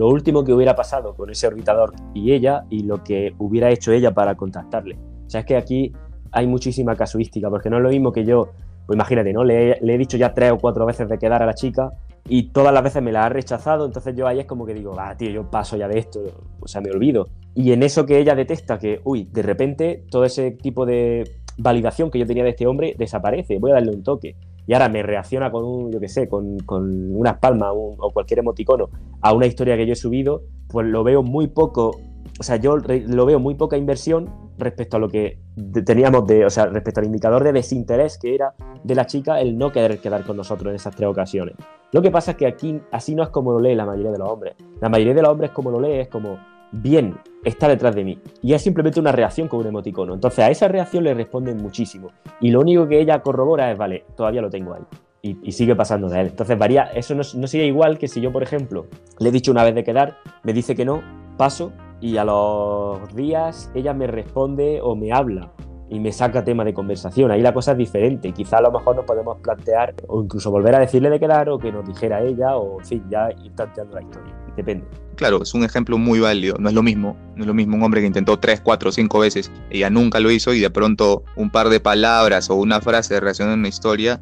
último 0.09 0.45
que 0.45 0.53
hubiera 0.53 0.77
pasado 0.77 1.15
con 1.15 1.31
ese 1.31 1.49
orbitador 1.49 1.93
y 2.15 2.33
ella 2.33 2.65
y 2.71 2.85
lo 2.85 3.03
que 3.03 3.35
hubiera 3.39 3.71
hecho 3.71 3.91
ella 3.91 4.13
para 4.15 4.37
contactarle. 4.37 4.97
O 5.27 5.31
sea, 5.31 5.41
es 5.41 5.47
que 5.47 5.57
aquí 5.57 5.93
hay 6.33 6.47
muchísima 6.47 6.97
casuística, 6.97 7.51
porque 7.51 7.71
no 7.71 7.79
es 7.79 7.83
lo 7.83 7.91
mismo 7.91 8.13
que 8.13 8.25
yo, 8.25 8.51
pues 8.87 8.97
imagínate, 8.97 9.33
¿no? 9.33 9.45
Le, 9.45 9.79
he 9.81 9.99
dicho 9.99 10.17
ya 10.17 10.33
tres 10.33 10.53
o 10.53 10.59
cuatro 10.59 10.87
veces 10.87 11.09
de 11.09 11.19
quedar 11.19 11.43
a 11.43 11.47
la 11.47 11.55
chica 11.55 11.91
y 12.29 12.51
todas 12.51 12.73
las 12.73 12.83
veces 12.83 13.03
me 13.03 13.13
la 13.13 13.25
ha 13.25 13.29
rechazado, 13.29 13.87
entonces 13.87 14.15
yo 14.15 14.27
ahí 14.27 14.41
es 14.41 14.47
como 14.47 14.67
que 14.67 14.75
digo, 14.75 14.95
ah, 14.99 15.17
tío, 15.17 15.31
yo 15.31 15.51
paso 15.51 15.77
ya 15.77 15.89
de 15.89 15.99
esto, 15.99 16.21
o 16.61 16.69
sea, 16.69 16.81
me 16.81 16.91
olvido. 16.91 17.29
Y 17.55 17.73
en 17.73 17.83
eso 17.83 18.07
que 18.07 18.19
ella 18.19 18.35
detecta 18.35 18.79
que, 18.79 19.01
uy, 19.05 19.29
de 19.33 19.43
repente 19.43 20.05
todo 20.11 20.25
ese 20.25 20.53
tipo 20.53 20.87
de 20.87 21.40
validación 21.61 22.11
que 22.11 22.19
yo 22.19 22.27
tenía 22.27 22.45
de 22.45 22.51
este 22.51 22.67
hombre 22.67 22.95
desaparece, 22.99 23.59
voy 23.59 23.71
a 23.71 23.75
darle 23.75 23.93
un 23.93 24.03
toque. 24.03 24.37
Y 24.67 24.73
ahora 24.73 24.89
me 24.89 25.03
reacciona 25.03 25.51
con 25.51 25.65
un, 25.65 25.93
yo 25.93 25.99
qué 26.01 26.09
sé, 26.09 26.29
con, 26.29 26.59
con 26.61 27.17
unas 27.17 27.39
palmas 27.39 27.71
o 27.75 28.11
cualquier 28.13 28.41
emoticono 28.41 28.91
a 29.21 29.33
una 29.33 29.47
historia 29.47 29.77
que 29.77 29.87
yo 29.87 29.93
he 29.95 29.97
subido, 29.97 30.43
pues 30.69 30.87
lo 30.87 31.03
veo 31.03 31.23
muy 31.23 31.49
poco, 31.49 31.99
o 32.39 32.43
sea, 32.43 32.57
yo 32.57 32.77
lo 32.77 33.27
veo 33.27 33.39
muy 33.39 33.55
poca 33.55 33.77
inversión 33.77 34.31
respecto 34.59 34.97
a 34.97 35.01
lo 35.01 35.09
que 35.09 35.39
teníamos 35.85 36.27
de, 36.27 36.45
o 36.45 36.51
sea, 36.51 36.67
respecto 36.67 37.01
al 37.01 37.07
indicador 37.07 37.43
de 37.45 37.53
desinterés 37.53 38.19
que 38.19 38.35
era 38.35 38.55
de 38.83 38.95
la 38.95 39.07
chica 39.07 39.41
el 39.41 39.59
no 39.59 39.73
querer 39.73 40.01
quedar 40.01 40.25
con 40.25 40.37
nosotros 40.37 40.71
en 40.71 40.77
esas 40.77 40.95
tres 40.95 41.09
ocasiones. 41.09 41.55
Lo 41.93 42.03
que 42.03 42.11
pasa 42.11 42.33
es 42.33 42.37
que 42.37 42.47
aquí 42.47 42.81
así 42.93 43.15
no 43.15 43.23
es 43.23 43.31
como 43.31 43.53
lo 43.53 43.61
lee 43.61 43.75
la 43.75 43.85
mayoría 43.85 44.13
de 44.13 44.19
los 44.19 44.29
hombres. 44.29 44.55
La 44.81 44.89
mayoría 44.89 45.15
de 45.15 45.23
los 45.23 45.31
hombres 45.31 45.51
como 45.51 45.71
lo 45.71 45.81
lee 45.81 46.01
es 46.01 46.09
como, 46.09 46.39
bien, 46.73 47.17
está 47.45 47.69
detrás 47.69 47.95
de 47.95 48.05
mí. 48.05 48.19
Y 48.43 48.55
es 48.55 48.63
simplemente 48.63 49.01
una 49.01 49.13
reacción 49.13 49.49
con 49.49 49.61
un 49.61 49.67
emoticono. 49.67 50.15
Entonces 50.15 50.41
a 50.41 50.51
esa 50.51 50.69
reacción 50.69 51.05
le 51.05 51.15
responden 51.15 51.57
muchísimo. 51.59 52.11
Y 52.41 52.51
lo 52.51 52.61
único 52.61 52.87
que 52.89 53.01
ella 53.01 53.21
corrobora 53.21 53.71
es, 53.71 53.79
vale, 53.79 54.05
todavía 54.17 54.43
lo 54.43 54.51
tengo 54.51 54.75
ahí. 54.75 54.83
Y, 55.23 55.53
sigue 55.53 55.77
pasando 55.77 56.09
de 56.09 56.21
él. 56.21 56.27
Entonces 56.29 56.59
varía, 56.59 56.85
eso 56.95 57.15
no, 57.15 57.23
no 57.35 57.47
sería 57.47 57.67
igual 57.67 57.99
que 57.99 58.09
si 58.09 58.23
yo, 58.23 58.33
por 58.33 58.43
ejemplo, 58.43 58.87
le 59.19 59.29
he 59.29 59.33
dicho 59.33 59.51
una 59.51 59.65
vez 59.65 59.75
de 59.75 59.85
quedar, 59.85 60.17
me 60.45 60.55
dice 60.55 60.75
que 60.75 60.87
no, 60.87 61.03
paso 61.37 61.73
y 62.01 62.17
a 62.17 62.25
los 62.25 63.15
días 63.15 63.71
ella 63.75 63.93
me 63.93 64.07
responde 64.07 64.81
o 64.83 64.97
me 64.97 65.13
habla 65.13 65.53
y 65.91 65.99
me 65.99 66.13
saca 66.13 66.45
tema 66.45 66.65
de 66.65 66.73
conversación. 66.73 67.31
Ahí 67.31 67.43
la 67.43 67.53
cosa 67.53 67.73
es 67.73 67.79
diferente. 67.79 68.33
Quizá 68.33 68.59
a 68.59 68.63
lo 68.63 68.71
mejor 68.71 68.97
nos 68.97 69.05
podemos 69.05 69.39
plantear 69.41 69.95
o 70.07 70.23
incluso 70.23 70.51
volver 70.51 70.77
a 70.77 70.79
decirle 70.79 71.11
de 71.11 71.19
quedar 71.19 71.49
o 71.51 71.59
que 71.59 71.73
nos 71.73 71.87
dijera 71.87 72.23
ella 72.23 72.57
o, 72.57 72.79
en 72.79 72.87
fin, 72.87 73.05
ya 73.11 73.29
ir 73.43 73.53
planteando 73.53 73.97
la 73.97 74.03
historia. 74.03 74.35
Depende. 74.57 74.85
Claro, 75.17 75.43
es 75.43 75.55
un 75.55 75.65
ejemplo 75.65 75.99
muy 75.99 76.21
válido. 76.21 76.57
No 76.59 76.69
es 76.69 76.75
lo 76.75 76.83
mismo. 76.83 77.17
No 77.37 77.43
es 77.43 77.47
lo 77.47 77.55
mismo 77.55 77.77
un 77.77 77.83
hombre 77.83 78.01
que 78.01 78.07
intentó 78.07 78.39
tres, 78.39 78.61
cuatro, 78.61 78.91
cinco 78.91 79.19
veces. 79.21 79.51
Ella 79.71 79.91
nunca 79.91 80.19
lo 80.21 80.31
hizo 80.31 80.55
y 80.55 80.61
de 80.61 80.71
pronto 80.71 81.25
un 81.37 81.51
par 81.51 81.69
de 81.69 81.81
palabras 81.81 82.51
o 82.51 82.55
una 82.55 82.81
frase 82.81 83.19
relacionada 83.21 83.55
en 83.55 83.61
una 83.61 83.69
historia 83.69 84.21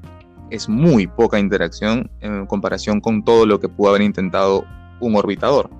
es 0.50 0.68
muy 0.68 1.06
poca 1.06 1.38
interacción 1.38 2.10
en 2.20 2.46
comparación 2.46 3.00
con 3.00 3.22
todo 3.22 3.46
lo 3.46 3.60
que 3.60 3.68
pudo 3.68 3.90
haber 3.90 4.02
intentado 4.02 4.64
un 5.00 5.16
orbitador. 5.16 5.70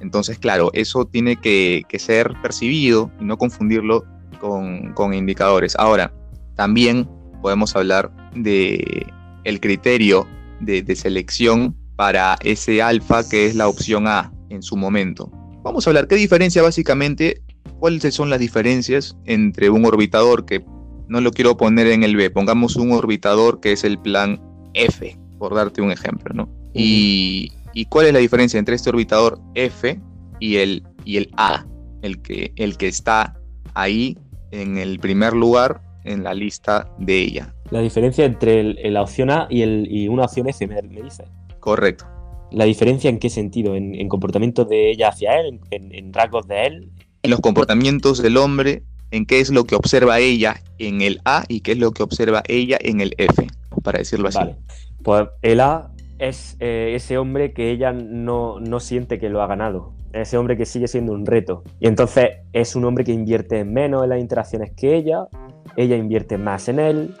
Entonces, 0.00 0.38
claro, 0.38 0.70
eso 0.72 1.04
tiene 1.04 1.36
que, 1.36 1.84
ser 1.98 2.34
percibido 2.42 3.10
y 3.20 3.24
no 3.24 3.36
confundirlo 3.36 4.04
con, 4.40 5.14
indicadores. 5.14 5.76
Ahora, 5.76 6.12
también 6.56 7.08
podemos 7.42 7.76
hablar 7.76 8.10
de 8.34 9.06
el 9.44 9.60
criterio 9.60 10.26
de, 10.60 10.82
de 10.82 10.96
selección 10.96 11.76
para 12.00 12.38
ese 12.42 12.80
alfa 12.80 13.28
que 13.28 13.44
es 13.44 13.54
la 13.54 13.68
opción 13.68 14.06
A 14.06 14.32
en 14.48 14.62
su 14.62 14.74
momento. 14.74 15.30
Vamos 15.62 15.86
a 15.86 15.90
hablar 15.90 16.08
qué 16.08 16.14
diferencia 16.14 16.62
básicamente, 16.62 17.42
cuáles 17.78 18.14
son 18.14 18.30
las 18.30 18.40
diferencias 18.40 19.18
entre 19.26 19.68
un 19.68 19.84
orbitador 19.84 20.46
que 20.46 20.64
no 21.08 21.20
lo 21.20 21.30
quiero 21.30 21.58
poner 21.58 21.88
en 21.88 22.02
el 22.02 22.16
B, 22.16 22.30
pongamos 22.30 22.76
un 22.76 22.92
orbitador 22.92 23.60
que 23.60 23.72
es 23.72 23.84
el 23.84 23.98
plan 23.98 24.40
F, 24.72 25.14
por 25.38 25.54
darte 25.54 25.82
un 25.82 25.92
ejemplo, 25.92 26.32
¿no? 26.32 26.48
Y, 26.72 27.52
¿Y 27.74 27.84
cuál 27.84 28.06
es 28.06 28.14
la 28.14 28.20
diferencia 28.20 28.56
entre 28.58 28.76
este 28.76 28.88
orbitador 28.88 29.38
F 29.54 30.00
y 30.38 30.56
el, 30.56 30.82
y 31.04 31.18
el 31.18 31.30
A? 31.36 31.66
El 32.00 32.22
que, 32.22 32.54
el 32.56 32.78
que 32.78 32.88
está 32.88 33.38
ahí 33.74 34.16
en 34.52 34.78
el 34.78 35.00
primer 35.00 35.34
lugar 35.34 35.82
en 36.04 36.24
la 36.24 36.32
lista 36.32 36.90
de 36.96 37.18
ella. 37.18 37.54
La 37.70 37.80
diferencia 37.80 38.24
entre 38.24 38.90
la 38.90 39.02
opción 39.02 39.28
A 39.28 39.48
y 39.50 40.08
una 40.08 40.24
opción 40.24 40.48
F, 40.48 40.66
me, 40.66 40.80
dice. 40.80 41.24
Correcto. 41.60 42.06
¿La 42.50 42.64
diferencia 42.64 43.08
en 43.08 43.18
qué 43.18 43.30
sentido? 43.30 43.76
¿En, 43.76 44.08
comportamiento 44.08 44.64
de 44.64 44.90
ella 44.90 45.08
hacia 45.08 45.40
él? 45.40 45.60
¿En, 45.70 46.12
rasgos 46.12 46.48
de 46.48 46.66
él? 46.66 46.90
En 47.22 47.30
los 47.30 47.40
comportamientos 47.40 48.20
del 48.22 48.36
hombre, 48.36 48.82
en 49.10 49.26
qué 49.26 49.40
es 49.40 49.50
lo 49.50 49.64
que 49.64 49.76
observa 49.76 50.18
ella 50.18 50.60
en 50.78 51.00
el 51.00 51.20
A 51.24 51.44
y 51.48 51.60
qué 51.60 51.72
es 51.72 51.78
lo 51.78 51.92
que 51.92 52.02
observa 52.02 52.42
ella 52.48 52.76
en 52.80 53.00
el 53.00 53.14
F, 53.18 53.46
para 53.84 53.98
decirlo 53.98 54.28
así. 54.28 54.38
Vale. 54.38 54.56
Pues 55.02 55.28
el 55.42 55.60
A 55.60 55.92
es 56.18 56.56
eh, 56.60 56.92
ese 56.94 57.18
hombre 57.18 57.52
que 57.52 57.70
ella 57.70 57.92
no, 57.92 58.58
no, 58.58 58.80
siente 58.80 59.18
que 59.18 59.28
lo 59.28 59.42
ha 59.42 59.46
ganado. 59.46 59.92
Ese 60.12 60.36
hombre 60.36 60.56
que 60.56 60.66
sigue 60.66 60.88
siendo 60.88 61.12
un 61.12 61.24
reto. 61.24 61.62
Y 61.78 61.86
entonces 61.86 62.30
es 62.52 62.74
un 62.74 62.84
hombre 62.84 63.04
que 63.04 63.12
invierte 63.12 63.64
menos 63.64 64.02
en 64.02 64.10
las 64.10 64.20
interacciones 64.20 64.72
que 64.72 64.96
ella, 64.96 65.28
ella 65.76 65.96
invierte 65.96 66.36
más 66.36 66.68
en 66.68 66.80
él, 66.80 67.14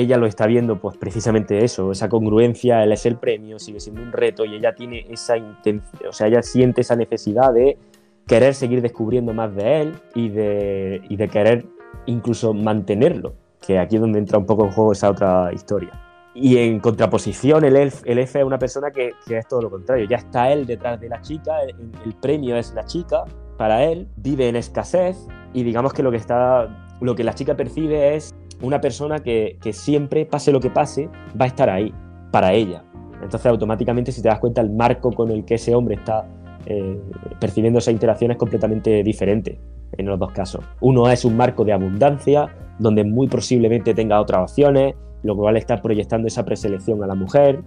ella 0.00 0.16
lo 0.16 0.26
está 0.26 0.46
viendo 0.46 0.80
pues 0.80 0.96
precisamente 0.96 1.64
eso, 1.64 1.92
esa 1.92 2.08
congruencia, 2.08 2.82
él 2.82 2.92
es 2.92 3.06
el 3.06 3.16
premio, 3.16 3.58
sigue 3.58 3.80
siendo 3.80 4.02
un 4.02 4.12
reto 4.12 4.44
y 4.44 4.54
ella 4.54 4.74
tiene 4.74 5.06
esa 5.08 5.36
intención, 5.36 6.08
o 6.08 6.12
sea, 6.12 6.26
ella 6.26 6.42
siente 6.42 6.80
esa 6.82 6.96
necesidad 6.96 7.52
de 7.52 7.78
querer 8.26 8.54
seguir 8.54 8.82
descubriendo 8.82 9.32
más 9.32 9.54
de 9.54 9.80
él 9.80 9.94
y 10.14 10.28
de, 10.28 11.02
y 11.08 11.16
de 11.16 11.28
querer 11.28 11.66
incluso 12.06 12.54
mantenerlo, 12.54 13.34
que 13.66 13.78
aquí 13.78 13.96
es 13.96 14.00
donde 14.00 14.18
entra 14.18 14.38
un 14.38 14.46
poco 14.46 14.64
en 14.64 14.72
juego 14.72 14.92
esa 14.92 15.10
otra 15.10 15.52
historia. 15.52 15.90
Y 16.34 16.58
en 16.58 16.78
contraposición, 16.78 17.64
el, 17.64 17.74
elf, 17.74 18.02
el 18.04 18.18
F 18.20 18.38
es 18.38 18.44
una 18.44 18.58
persona 18.58 18.92
que, 18.92 19.14
es 19.28 19.48
todo 19.48 19.62
lo 19.62 19.70
contrario. 19.70 20.06
Ya 20.08 20.18
está 20.18 20.52
él 20.52 20.66
detrás 20.66 21.00
de 21.00 21.08
la 21.08 21.20
chica, 21.20 21.62
el, 21.62 22.14
premio 22.20 22.56
es 22.56 22.72
la 22.74 22.84
chica 22.84 23.24
para 23.56 23.82
él, 23.82 24.06
vive 24.16 24.48
en 24.48 24.54
escasez 24.54 25.16
y 25.52 25.64
digamos 25.64 25.92
que 25.92 26.02
lo 26.04 26.12
que, 26.12 26.18
está, 26.18 26.94
lo 27.00 27.16
que 27.16 27.24
la 27.24 27.34
chica 27.34 27.56
percibe 27.56 28.14
es 28.14 28.36
una 28.62 28.80
persona 28.80 29.20
que, 29.20 29.58
siempre, 29.72 30.26
pase 30.26 30.52
lo 30.52 30.60
que 30.60 30.70
pase, 30.70 31.08
va 31.40 31.44
a 31.44 31.48
estar 31.48 31.70
ahí 31.70 31.92
para 32.30 32.52
ella. 32.52 32.84
Entonces 33.22 33.46
automáticamente 33.46 34.12
si 34.12 34.22
te 34.22 34.28
das 34.28 34.38
cuenta 34.38 34.60
el 34.60 34.70
marco 34.70 35.12
con 35.12 35.30
el 35.30 35.44
que 35.44 35.54
ese 35.54 35.74
hombre 35.74 35.96
está 35.96 36.26
eh, 36.66 37.00
percibiendo 37.40 37.78
esa 37.78 37.90
interacción 37.90 38.30
es 38.30 38.36
completamente 38.36 39.02
diferente 39.02 39.60
en 39.96 40.06
los 40.06 40.18
dos 40.18 40.32
casos. 40.32 40.64
Uno 40.80 41.08
es 41.08 41.24
un 41.24 41.36
marco 41.36 41.64
de 41.64 41.72
abundancia, 41.72 42.54
donde 42.78 43.04
muy 43.04 43.26
posiblemente 43.26 43.94
tenga 43.94 44.20
otras 44.20 44.50
opciones, 44.50 44.94
lo 45.22 45.36
cual 45.36 45.56
está 45.56 45.80
proyectando 45.80 46.28
esa 46.28 46.44
preselección 46.44 47.02
a 47.02 47.06
la 47.06 47.14
mujer, 47.14 47.62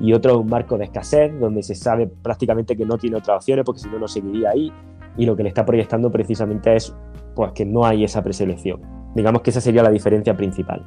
y 0.00 0.12
otro 0.12 0.32
es 0.32 0.38
un 0.38 0.48
marco 0.48 0.76
de 0.76 0.84
escasez, 0.84 1.38
donde 1.38 1.62
se 1.62 1.74
sabe 1.74 2.06
prácticamente 2.06 2.76
que 2.76 2.84
no 2.84 2.98
tiene 2.98 3.16
otras 3.16 3.36
opciones, 3.36 3.64
porque 3.64 3.80
si 3.80 3.88
no, 3.88 3.98
no 3.98 4.08
seguiría 4.08 4.50
ahí, 4.50 4.72
y 5.16 5.24
lo 5.24 5.36
que 5.36 5.42
le 5.42 5.48
está 5.48 5.64
proyectando 5.64 6.10
precisamente 6.10 6.74
es 6.74 6.94
pues, 7.34 7.52
que 7.52 7.64
no 7.64 7.84
hay 7.84 8.04
esa 8.04 8.22
preselección. 8.22 8.95
Digamos 9.16 9.40
que 9.40 9.48
esa 9.48 9.62
sería 9.62 9.82
la 9.82 9.90
diferencia 9.90 10.36
principal. 10.36 10.84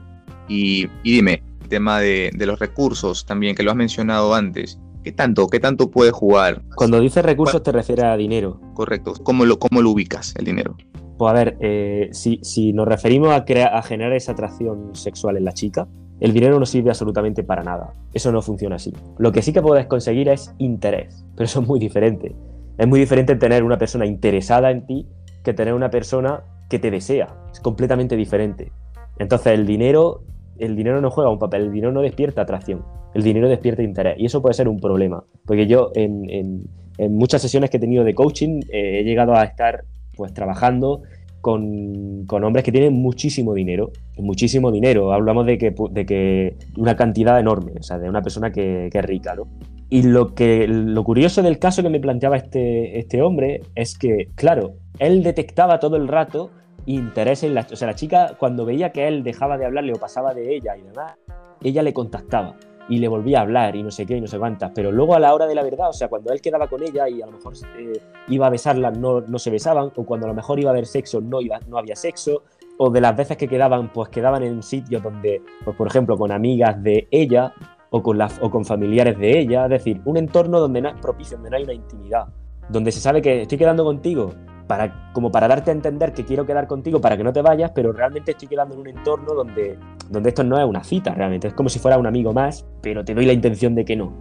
Y, 0.48 0.88
dime, 1.04 1.42
el 1.64 1.68
tema 1.68 2.00
de, 2.00 2.32
los 2.38 2.60
recursos 2.60 3.26
también, 3.26 3.56
que 3.56 3.64
lo 3.64 3.72
has 3.72 3.78
mencionado 3.78 4.36
antes, 4.36 4.80
¿qué 5.04 5.12
tanto, 5.12 5.48
qué 5.48 5.60
tanto 5.60 5.90
puede 5.90 6.12
jugar? 6.12 6.62
Cuando 6.76 7.00
dices 7.00 7.26
recursos 7.26 7.64
te 7.64 7.72
refieres 7.72 8.06
a 8.06 8.16
dinero. 8.16 8.62
Correcto, 8.76 9.14
¿cómo 9.24 9.46
lo, 9.46 9.58
cómo 9.58 9.82
lo 9.82 9.90
ubicas 9.90 10.36
el 10.38 10.46
dinero? 10.46 10.78
Pues 11.18 11.32
a 11.32 11.34
ver, 11.34 11.58
eh, 11.60 12.10
si, 12.12 12.40
si, 12.44 12.72
nos 12.72 12.88
referimos 12.88 13.34
a, 13.34 13.46
crear, 13.46 13.76
a 13.76 13.82
generar 13.82 14.14
esa 14.14 14.34
atracción 14.34 14.96
sexual 14.96 15.36
en 15.36 15.46
la 15.46 15.52
chica, 15.52 15.88
el 16.20 16.32
dinero 16.32 16.60
no 16.60 16.68
sirve 16.68 16.92
absolutamente 16.92 17.44
para 17.44 17.64
nada. 17.64 17.96
Eso 18.14 18.32
no 18.32 18.44
funciona 18.44 18.76
así. 18.76 18.94
Lo 19.18 19.32
que 19.32 19.42
sí 19.42 19.54
que 19.54 19.62
puedes 19.62 19.88
conseguir 19.88 20.30
es 20.30 20.54
interés, 20.60 21.26
pero 21.36 21.46
eso 21.46 21.62
es 21.62 21.68
muy 21.68 21.80
diferente. 21.80 22.36
Es 22.78 22.88
muy 22.88 23.00
diferente 23.00 23.36
tener 23.36 23.64
una 23.64 23.80
persona 23.80 24.06
interesada 24.06 24.70
en 24.70 24.86
ti 24.86 25.08
que 25.44 25.54
tener 25.54 25.74
una 25.74 25.90
persona 25.90 26.44
que 26.70 26.80
te 26.80 26.92
desea. 26.92 27.28
Es 27.52 27.60
completamente 27.60 28.16
diferente. 28.16 28.72
Entonces 29.18 29.54
el 29.54 29.66
dinero, 29.66 30.24
el 30.58 30.76
dinero 30.76 31.02
no 31.02 31.12
juega 31.12 31.30
un 31.30 31.40
papel, 31.40 31.64
el 31.64 31.72
dinero 31.72 31.92
no 31.92 32.02
despierta 32.02 32.42
atracción, 32.42 32.84
el 33.14 33.24
dinero 33.24 33.50
despierta 33.50 33.84
interés. 33.84 34.16
Y 34.18 34.26
eso 34.26 34.42
puede 34.42 34.54
ser 34.54 34.68
un 34.68 34.80
problema. 34.80 35.24
Porque 35.46 35.68
yo 35.68 35.92
en, 35.96 36.68
muchas 37.10 37.42
sesiones 37.42 37.70
que 37.70 37.78
he 37.78 37.80
tenido 37.80 38.04
de 38.04 38.14
coaching 38.14 38.62
eh, 38.72 39.00
he 39.00 39.04
llegado 39.04 39.34
a 39.34 39.44
estar 39.44 39.84
pues 40.16 40.34
trabajando 40.34 41.02
con, 41.42 42.28
hombres 42.44 42.64
que 42.64 42.72
tienen 42.72 42.94
muchísimo 42.94 43.54
dinero, 43.54 43.92
muchísimo 44.18 44.72
dinero. 44.72 45.14
Hablamos 45.14 45.46
de 45.46 45.58
que, 45.58 45.74
de 45.92 46.06
que 46.06 46.56
una 46.78 46.96
cantidad 46.96 47.40
enorme, 47.40 47.74
o 47.80 47.84
sea, 47.84 47.98
de 47.98 48.10
una 48.10 48.22
persona 48.22 48.52
que, 48.52 48.90
es 48.92 49.06
rica, 49.06 49.36
¿no? 49.36 49.48
Y 49.90 50.04
lo, 50.04 50.36
que, 50.36 50.68
lo 50.68 51.04
curioso 51.04 51.42
del 51.42 51.58
caso 51.58 51.82
que 51.82 51.90
me 51.90 52.00
planteaba 52.00 52.38
este, 52.38 53.00
este 53.00 53.22
hombre 53.22 53.62
es 53.76 53.98
que, 53.98 54.28
claro, 54.36 54.74
él 55.00 55.24
detectaba 55.24 55.80
todo 55.80 55.96
el 55.96 56.08
rato 56.08 56.52
interés 56.96 57.44
en 57.44 57.54
la... 57.54 57.68
O 57.72 57.76
sea, 57.76 57.88
la 57.88 57.96
chica 57.96 58.36
cuando 58.38 58.66
veía 58.66 58.92
que 58.92 59.08
él 59.08 59.24
dejaba 59.24 59.58
de 59.58 59.66
hablarle 59.66 59.94
o 59.94 60.00
pasaba 60.00 60.34
de 60.34 60.56
ella 60.56 60.76
y 60.78 60.82
demás, 60.82 61.16
ella 61.62 61.84
le 61.84 61.94
contactaba 61.94 62.56
y 62.90 62.98
le 62.98 63.08
volvía 63.08 63.40
a 63.40 63.42
hablar 63.42 63.76
y 63.76 63.84
no 63.84 63.92
sé 63.92 64.06
qué 64.06 64.18
y 64.18 64.22
no 64.22 64.28
sé 64.28 64.40
cuántas. 64.40 64.72
Pero 64.74 64.92
luego 64.92 65.16
a 65.16 65.20
la 65.20 65.34
hora 65.34 65.46
de 65.46 65.56
la 65.56 65.64
verdad, 65.64 65.90
o 65.90 65.94
sea, 65.94 66.08
cuando 66.08 66.34
él 66.34 66.42
quedaba 66.42 66.68
con 66.68 66.82
ella 66.82 67.08
y 67.08 67.22
a 67.22 67.28
lo 67.28 67.34
mejor 67.34 67.54
eh, 67.78 68.02
iba 68.28 68.48
a 68.48 68.50
besarla, 68.50 68.92
no, 68.92 69.22
no 69.22 69.40
se 69.40 69.52
besaban, 69.52 69.92
o 69.96 70.04
cuando 70.04 70.26
a 70.26 70.30
lo 70.30 70.36
mejor 70.36 70.60
iba 70.60 70.72
a 70.72 70.74
haber 70.74 70.88
sexo, 70.88 71.22
no, 71.22 71.40
iba, 71.40 71.60
no 71.68 71.78
había 71.78 71.96
sexo, 71.96 72.44
o 72.78 72.90
de 72.90 73.00
las 73.00 73.16
veces 73.16 73.38
que 73.38 73.48
quedaban, 73.48 73.94
pues 73.94 74.10
quedaban 74.10 74.42
en 74.44 74.64
sitios 74.64 75.04
donde, 75.04 75.42
pues 75.64 75.78
por 75.78 75.88
ejemplo, 75.88 76.18
con 76.18 76.32
amigas 76.32 76.82
de 76.82 77.08
ella 77.12 77.54
o 77.92 78.02
con, 78.02 78.18
las, 78.18 78.40
o 78.42 78.50
con 78.50 78.66
familiares 78.66 79.18
de 79.20 79.40
ella, 79.40 79.66
es 79.66 79.70
decir, 79.70 80.02
un 80.06 80.18
entorno 80.18 80.60
donde 80.60 80.82
no 80.82 80.90
es 80.90 80.96
propicio, 81.00 81.38
donde 81.38 81.52
no 81.52 81.58
hay 81.58 81.64
una 81.64 81.74
intimidad, 81.74 82.28
donde 82.70 82.92
se 82.92 83.00
sabe 83.00 83.22
que 83.22 83.44
estoy 83.44 83.58
quedando 83.58 83.84
contigo, 83.84 84.32
para, 84.70 85.12
como 85.14 85.32
para 85.32 85.48
darte 85.48 85.72
a 85.72 85.74
entender 85.74 86.14
que 86.14 86.24
quiero 86.24 86.46
quedar 86.46 86.68
contigo 86.68 87.02
para 87.02 87.18
que 87.18 87.24
no 87.24 87.34
te 87.34 87.42
vayas, 87.42 87.72
pero 87.74 87.92
realmente 87.92 88.32
estoy 88.34 88.48
quedando 88.48 88.76
en 88.76 88.82
un 88.82 88.88
entorno 88.88 89.34
donde, 89.34 89.80
donde 90.12 90.30
esto 90.30 90.44
no 90.44 90.60
es 90.60 90.64
una 90.64 90.84
cita 90.84 91.12
realmente, 91.16 91.48
es 91.48 91.56
como 91.56 91.70
si 91.70 91.80
fuera 91.80 91.98
un 91.98 92.06
amigo 92.06 92.34
más, 92.34 92.68
pero 92.80 93.04
te 93.04 93.16
doy 93.16 93.26
la 93.26 93.34
intención 93.34 93.74
de 93.74 93.84
que 93.84 93.96
no. 93.96 94.14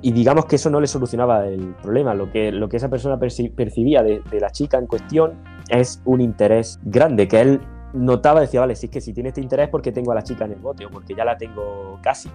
Y 0.00 0.12
digamos 0.12 0.46
que 0.46 0.56
eso 0.56 0.70
no 0.70 0.80
le 0.80 0.86
solucionaba 0.86 1.46
el 1.46 1.74
problema, 1.82 2.14
lo 2.14 2.32
que, 2.32 2.50
lo 2.50 2.70
que 2.70 2.78
esa 2.78 2.88
persona 2.88 3.18
percibía 3.18 4.02
de, 4.02 4.22
la 4.40 4.48
chica 4.48 4.78
en 4.78 4.86
cuestión 4.86 5.34
es 5.68 6.00
un 6.06 6.22
interés 6.22 6.80
grande, 6.82 7.28
que 7.28 7.42
él 7.42 7.60
notaba, 7.92 8.40
decía, 8.40 8.60
vale, 8.60 8.76
si 8.76 8.86
es 8.86 8.92
que 8.92 9.02
si 9.02 9.12
tiene 9.12 9.28
este 9.28 9.42
interés 9.42 9.68
porque 9.68 9.92
tengo 9.92 10.12
a 10.12 10.14
la 10.14 10.22
chica 10.22 10.46
en 10.46 10.52
el 10.52 10.60
bote 10.60 10.86
o 10.86 10.90
porque 10.90 11.14
ya 11.14 11.26
la 11.26 11.36
tengo 11.36 11.98
casi. 12.00 12.30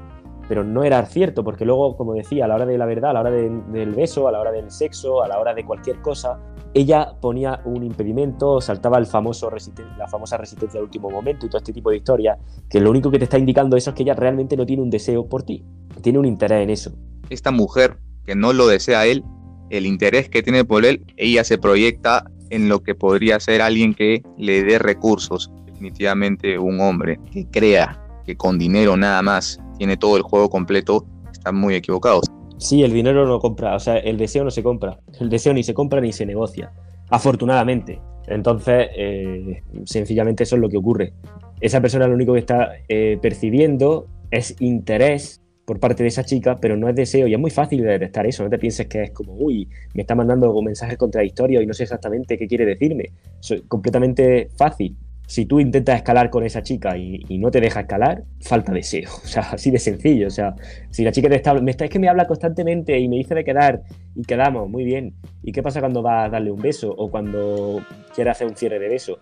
Pero 0.47 0.63
no 0.63 0.84
era 0.84 1.04
cierto, 1.08 1.43
porque 1.43 1.65
luego, 1.65 1.97
como 1.97 2.13
decía, 2.13 2.45
a 2.45 2.47
la 2.47 2.54
hora 2.54 2.67
de 2.67 2.78
la 2.78 2.86
verdad, 2.86 3.10
a 3.10 3.13
la 3.13 3.21
hora 3.21 3.32
del 3.32 3.95
beso, 3.95 4.28
a 4.28 4.32
la 4.32 4.39
hora 4.39 4.51
del 4.51 4.69
sexo, 4.69 5.23
a 5.23 5.28
la 5.28 5.39
hora 5.39 5.56
de 5.56 5.65
cualquier 5.65 5.99
cosa, 6.04 6.38
ella 6.75 7.15
ponía 7.21 7.61
un 7.63 7.83
impedimento, 7.83 8.59
saltaba 8.59 8.97
el 8.97 9.05
famoso 9.05 9.49
la 9.97 10.07
famosa 10.09 10.35
resistencia 10.35 10.77
al 10.77 10.83
último 10.83 11.09
momento 11.09 11.45
y 11.45 11.49
todo 11.49 11.59
este 11.59 11.71
tipo 11.71 11.89
de 11.89 11.97
historias, 11.97 12.38
que 12.69 12.81
lo 12.81 12.91
único 12.91 13.09
que 13.09 13.17
te 13.17 13.23
está 13.23 13.39
indicando 13.39 13.77
eso 13.77 13.91
es 13.91 13.95
que 13.95 14.03
ella 14.03 14.13
realmente 14.13 14.57
no 14.57 14.65
tiene 14.65 14.83
un 14.83 14.89
deseo 14.89 15.25
por 15.25 15.43
ti, 15.43 15.63
tiene 16.01 16.19
un 16.19 16.25
interés 16.25 16.63
en 16.63 16.69
eso. 16.69 16.91
Esta 17.29 17.51
mujer 17.51 17.97
que 18.25 18.35
no 18.35 18.51
lo 18.51 18.67
desea 18.67 19.05
él, 19.05 19.23
el 19.69 19.85
interés 19.85 20.29
que 20.29 20.43
tiene 20.43 20.65
por 20.65 20.83
él, 20.83 21.05
ella 21.15 21.45
se 21.45 21.57
proyecta 21.57 22.29
en 22.49 22.67
lo 22.67 22.83
que 22.83 22.93
podría 22.93 23.39
ser 23.39 23.61
alguien 23.61 23.93
que 23.93 24.21
le 24.38 24.63
dé 24.63 24.77
recursos, 24.77 25.49
definitivamente 25.65 26.59
un 26.59 26.81
hombre 26.81 27.21
que 27.31 27.47
crea 27.49 28.01
que 28.25 28.35
con 28.35 28.59
dinero 28.59 28.97
nada 28.97 29.21
más 29.21 29.61
tiene 29.77 29.95
todo 29.95 30.17
el 30.17 30.23
juego 30.23 30.49
completo, 30.49 31.05
están 31.31 31.55
muy 31.55 31.75
equivocados. 31.75 32.29
Sí, 32.57 32.83
el 32.83 32.93
dinero 32.93 33.25
no 33.27 33.39
compra, 33.39 33.75
o 33.75 33.79
sea, 33.79 33.97
el 33.97 34.17
deseo 34.17 34.43
no 34.43 34.51
se 34.51 34.63
compra. 34.63 34.99
El 35.19 35.29
deseo 35.29 35.53
ni 35.53 35.63
se 35.63 35.73
compra 35.73 35.99
ni 36.01 36.11
se 36.11 36.25
negocia, 36.25 36.71
afortunadamente. 37.09 37.99
Entonces, 38.27 38.87
eh, 38.95 39.61
sencillamente 39.83 40.43
eso 40.43 40.55
es 40.55 40.61
lo 40.61 40.69
que 40.69 40.77
ocurre. 40.77 41.13
Esa 41.59 41.81
persona 41.81 42.07
lo 42.07 42.15
único 42.15 42.33
que 42.33 42.39
está 42.39 42.71
eh, 42.87 43.17
percibiendo 43.21 44.07
es 44.31 44.55
interés 44.59 45.41
por 45.65 45.79
parte 45.79 46.03
de 46.03 46.09
esa 46.09 46.23
chica, 46.23 46.55
pero 46.55 46.77
no 46.77 46.87
es 46.87 46.95
deseo. 46.95 47.27
Y 47.27 47.33
es 47.33 47.39
muy 47.39 47.51
fácil 47.51 47.81
de 47.81 47.89
detectar 47.89 48.25
eso. 48.25 48.43
No 48.43 48.49
te 48.49 48.57
pienses 48.57 48.87
que 48.87 49.03
es 49.03 49.11
como, 49.11 49.33
uy, 49.33 49.67
me 49.93 50.01
está 50.01 50.15
mandando 50.15 50.59
mensajes 50.61 50.97
contradictorios 50.97 51.63
y 51.63 51.65
no 51.65 51.73
sé 51.73 51.83
exactamente 51.83 52.37
qué 52.37 52.47
quiere 52.47 52.65
decirme. 52.65 53.11
Es 53.41 53.63
completamente 53.67 54.49
fácil 54.55 54.95
si 55.27 55.45
tú 55.45 55.59
intentas 55.59 55.97
escalar 55.97 56.29
con 56.29 56.43
esa 56.43 56.61
chica 56.63 56.97
y, 56.97 57.23
no 57.38 57.51
te 57.51 57.59
deja 57.59 57.81
escalar, 57.81 58.23
falta 58.41 58.71
deseo. 58.71 59.09
O 59.23 59.27
sea, 59.27 59.43
así 59.51 59.71
de 59.71 59.79
sencillo. 59.79 60.27
O 60.27 60.31
sea, 60.31 60.55
si 60.89 61.03
la 61.03 61.11
chica 61.11 61.29
te 61.29 61.35
está, 61.35 61.53
me 61.53 61.71
es 61.71 61.77
que 61.77 61.99
me 61.99 62.07
habla 62.07 62.25
constantemente 62.27 62.97
y 62.99 63.07
me 63.07 63.17
dice 63.17 63.35
de 63.35 63.43
quedar 63.43 63.83
y 64.15 64.23
quedamos, 64.23 64.69
muy 64.69 64.83
bien. 64.83 65.13
¿Y 65.43 65.51
qué 65.51 65.61
pasa 65.61 65.79
cuando 65.79 66.01
va 66.01 66.25
a 66.25 66.29
darle 66.29 66.51
un 66.51 66.61
beso 66.61 66.93
o 66.95 67.09
cuando 67.09 67.81
quiere 68.13 68.29
hacer 68.29 68.47
un 68.47 68.55
cierre 68.55 68.79
de 68.79 68.88
beso? 68.88 69.19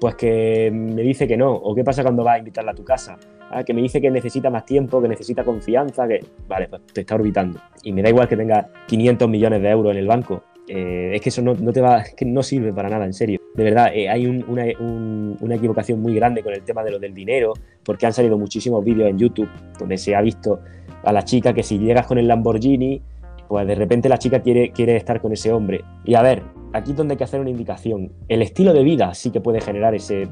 Pues 0.00 0.14
que 0.14 0.70
me 0.72 1.02
dice 1.02 1.26
que 1.26 1.36
no. 1.36 1.52
¿O 1.54 1.74
qué 1.74 1.82
pasa 1.82 2.02
cuando 2.02 2.22
va 2.22 2.34
a 2.34 2.38
invitarla 2.38 2.72
a 2.72 2.74
tu 2.74 2.84
casa? 2.84 3.18
Ah, 3.50 3.64
que 3.64 3.72
me 3.72 3.80
dice 3.80 4.00
que 4.00 4.10
necesita 4.10 4.50
más 4.50 4.64
tiempo, 4.64 5.00
que 5.00 5.08
necesita 5.08 5.44
confianza, 5.44 6.06
que... 6.06 6.20
Vale, 6.48 6.68
pues 6.68 6.82
te 6.92 7.00
está 7.02 7.14
orbitando. 7.14 7.60
Y 7.82 7.92
me 7.92 8.02
da 8.02 8.10
igual 8.10 8.28
que 8.28 8.36
tenga 8.36 8.68
500 8.88 9.28
millones 9.28 9.62
de 9.62 9.70
euros 9.70 9.92
en 9.92 9.98
el 9.98 10.06
banco. 10.06 10.42
Eh, 10.68 11.12
es 11.14 11.20
que 11.20 11.28
eso 11.28 11.42
no, 11.42 11.54
te 11.54 11.80
va, 11.80 12.00
es 12.00 12.14
que 12.14 12.24
no 12.24 12.42
sirve 12.42 12.72
para 12.72 12.88
nada, 12.88 13.04
en 13.04 13.12
serio. 13.12 13.40
De 13.54 13.64
verdad, 13.64 13.90
eh, 13.94 14.08
hay 14.08 14.26
una, 14.26 15.54
equivocación 15.54 16.00
muy 16.00 16.14
grande 16.14 16.42
con 16.42 16.52
el 16.52 16.62
tema 16.62 16.82
de 16.82 16.90
lo 16.90 16.98
del 16.98 17.14
dinero, 17.14 17.52
porque 17.84 18.06
han 18.06 18.12
salido 18.12 18.36
muchísimos 18.36 18.84
vídeos 18.84 19.08
en 19.08 19.18
YouTube 19.18 19.48
donde 19.78 19.96
se 19.96 20.14
ha 20.14 20.20
visto 20.20 20.60
a 21.04 21.12
la 21.12 21.24
chica 21.24 21.52
que 21.52 21.62
si 21.62 21.78
llegas 21.78 22.06
con 22.06 22.18
el 22.18 22.26
Lamborghini, 22.26 23.00
pues 23.48 23.66
de 23.66 23.74
repente 23.76 24.08
la 24.08 24.18
chica 24.18 24.40
quiere, 24.40 24.72
quiere 24.72 24.96
estar 24.96 25.20
con 25.20 25.32
ese 25.32 25.52
hombre. 25.52 25.82
Y 26.04 26.14
a 26.14 26.22
ver, 26.22 26.42
aquí 26.72 26.90
es 26.90 26.96
donde 26.96 27.12
hay 27.12 27.18
que 27.18 27.24
hacer 27.24 27.40
una 27.40 27.50
indicación. 27.50 28.12
El 28.28 28.42
estilo 28.42 28.72
de 28.72 28.82
vida 28.82 29.14
sí 29.14 29.30
que 29.30 29.40
puede 29.40 29.60
generar 29.60 29.94
ese 29.94 30.28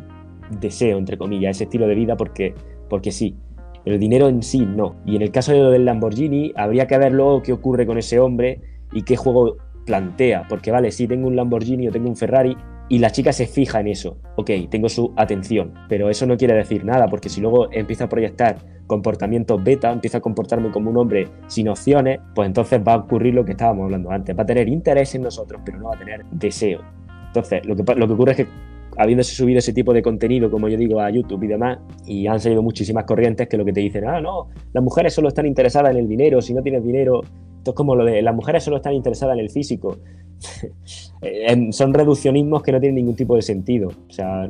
deseo, 0.60 0.98
entre 0.98 1.16
comillas, 1.16 1.56
ese 1.56 1.64
estilo 1.64 1.86
de 1.86 1.94
vida 1.94 2.16
porque, 2.16 2.54
porque 2.88 3.12
sí. 3.12 3.36
El 3.84 3.98
dinero 3.98 4.28
en 4.28 4.42
sí 4.42 4.66
no. 4.66 4.96
Y 5.04 5.14
en 5.14 5.22
el 5.22 5.30
caso 5.30 5.52
de 5.52 5.58
lo 5.58 5.70
del 5.70 5.84
Lamborghini, 5.84 6.52
habría 6.56 6.86
que 6.86 6.96
ver 6.96 7.12
luego 7.12 7.42
qué 7.42 7.52
ocurre 7.52 7.86
con 7.86 7.98
ese 7.98 8.18
hombre 8.18 8.60
y 8.92 9.02
qué 9.02 9.14
juego 9.14 9.58
plantea, 9.84 10.46
porque 10.48 10.70
vale, 10.70 10.90
si 10.90 11.06
tengo 11.06 11.26
un 11.26 11.36
Lamborghini 11.36 11.88
o 11.88 11.92
tengo 11.92 12.08
un 12.08 12.16
Ferrari 12.16 12.56
y 12.88 12.98
la 12.98 13.10
chica 13.10 13.32
se 13.32 13.46
fija 13.46 13.80
en 13.80 13.88
eso, 13.88 14.18
ok, 14.36 14.50
tengo 14.70 14.88
su 14.88 15.12
atención, 15.16 15.74
pero 15.88 16.10
eso 16.10 16.26
no 16.26 16.36
quiere 16.36 16.54
decir 16.54 16.84
nada, 16.84 17.08
porque 17.08 17.28
si 17.28 17.40
luego 17.40 17.72
empieza 17.72 18.04
a 18.04 18.08
proyectar 18.08 18.58
comportamientos 18.86 19.62
beta, 19.62 19.90
empieza 19.90 20.18
a 20.18 20.20
comportarme 20.20 20.70
como 20.70 20.90
un 20.90 20.98
hombre 20.98 21.28
sin 21.46 21.68
opciones, 21.68 22.20
pues 22.34 22.46
entonces 22.46 22.80
va 22.86 22.94
a 22.94 22.96
ocurrir 22.96 23.34
lo 23.34 23.44
que 23.44 23.52
estábamos 23.52 23.84
hablando 23.84 24.10
antes, 24.10 24.36
va 24.36 24.42
a 24.42 24.46
tener 24.46 24.68
interés 24.68 25.14
en 25.14 25.22
nosotros, 25.22 25.62
pero 25.64 25.78
no 25.78 25.88
va 25.88 25.94
a 25.94 25.98
tener 25.98 26.24
deseo. 26.30 26.80
Entonces, 27.28 27.64
lo 27.66 27.74
que, 27.74 27.94
lo 27.94 28.06
que 28.06 28.12
ocurre 28.12 28.32
es 28.32 28.36
que 28.36 28.46
habiéndose 28.96 29.34
subido 29.34 29.58
ese 29.58 29.72
tipo 29.72 29.92
de 29.92 30.02
contenido, 30.02 30.50
como 30.50 30.68
yo 30.68 30.76
digo, 30.76 31.00
a 31.00 31.10
YouTube 31.10 31.44
y 31.44 31.48
demás, 31.48 31.78
y 32.06 32.26
han 32.26 32.40
salido 32.40 32.62
muchísimas 32.62 33.04
corrientes 33.04 33.48
que 33.48 33.56
lo 33.56 33.64
que 33.64 33.72
te 33.72 33.80
dicen, 33.80 34.06
ah, 34.06 34.20
no, 34.20 34.48
las 34.72 34.82
mujeres 34.82 35.14
solo 35.14 35.28
están 35.28 35.46
interesadas 35.46 35.92
en 35.92 35.98
el 35.98 36.08
dinero, 36.08 36.40
si 36.40 36.54
no 36.54 36.62
tienes 36.62 36.84
dinero, 36.84 37.22
esto 37.64 37.70
es 37.70 37.76
como 37.76 37.96
lo 37.96 38.04
de 38.04 38.20
las 38.20 38.34
mujeres 38.34 38.62
solo 38.62 38.76
están 38.76 38.92
interesadas 38.92 39.38
en 39.38 39.40
el 39.40 39.48
físico. 39.48 39.96
son 41.70 41.94
reduccionismos 41.94 42.62
que 42.62 42.72
no 42.72 42.78
tienen 42.78 42.96
ningún 42.96 43.16
tipo 43.16 43.36
de 43.36 43.40
sentido. 43.40 43.88
O 43.88 44.12
sea, 44.12 44.46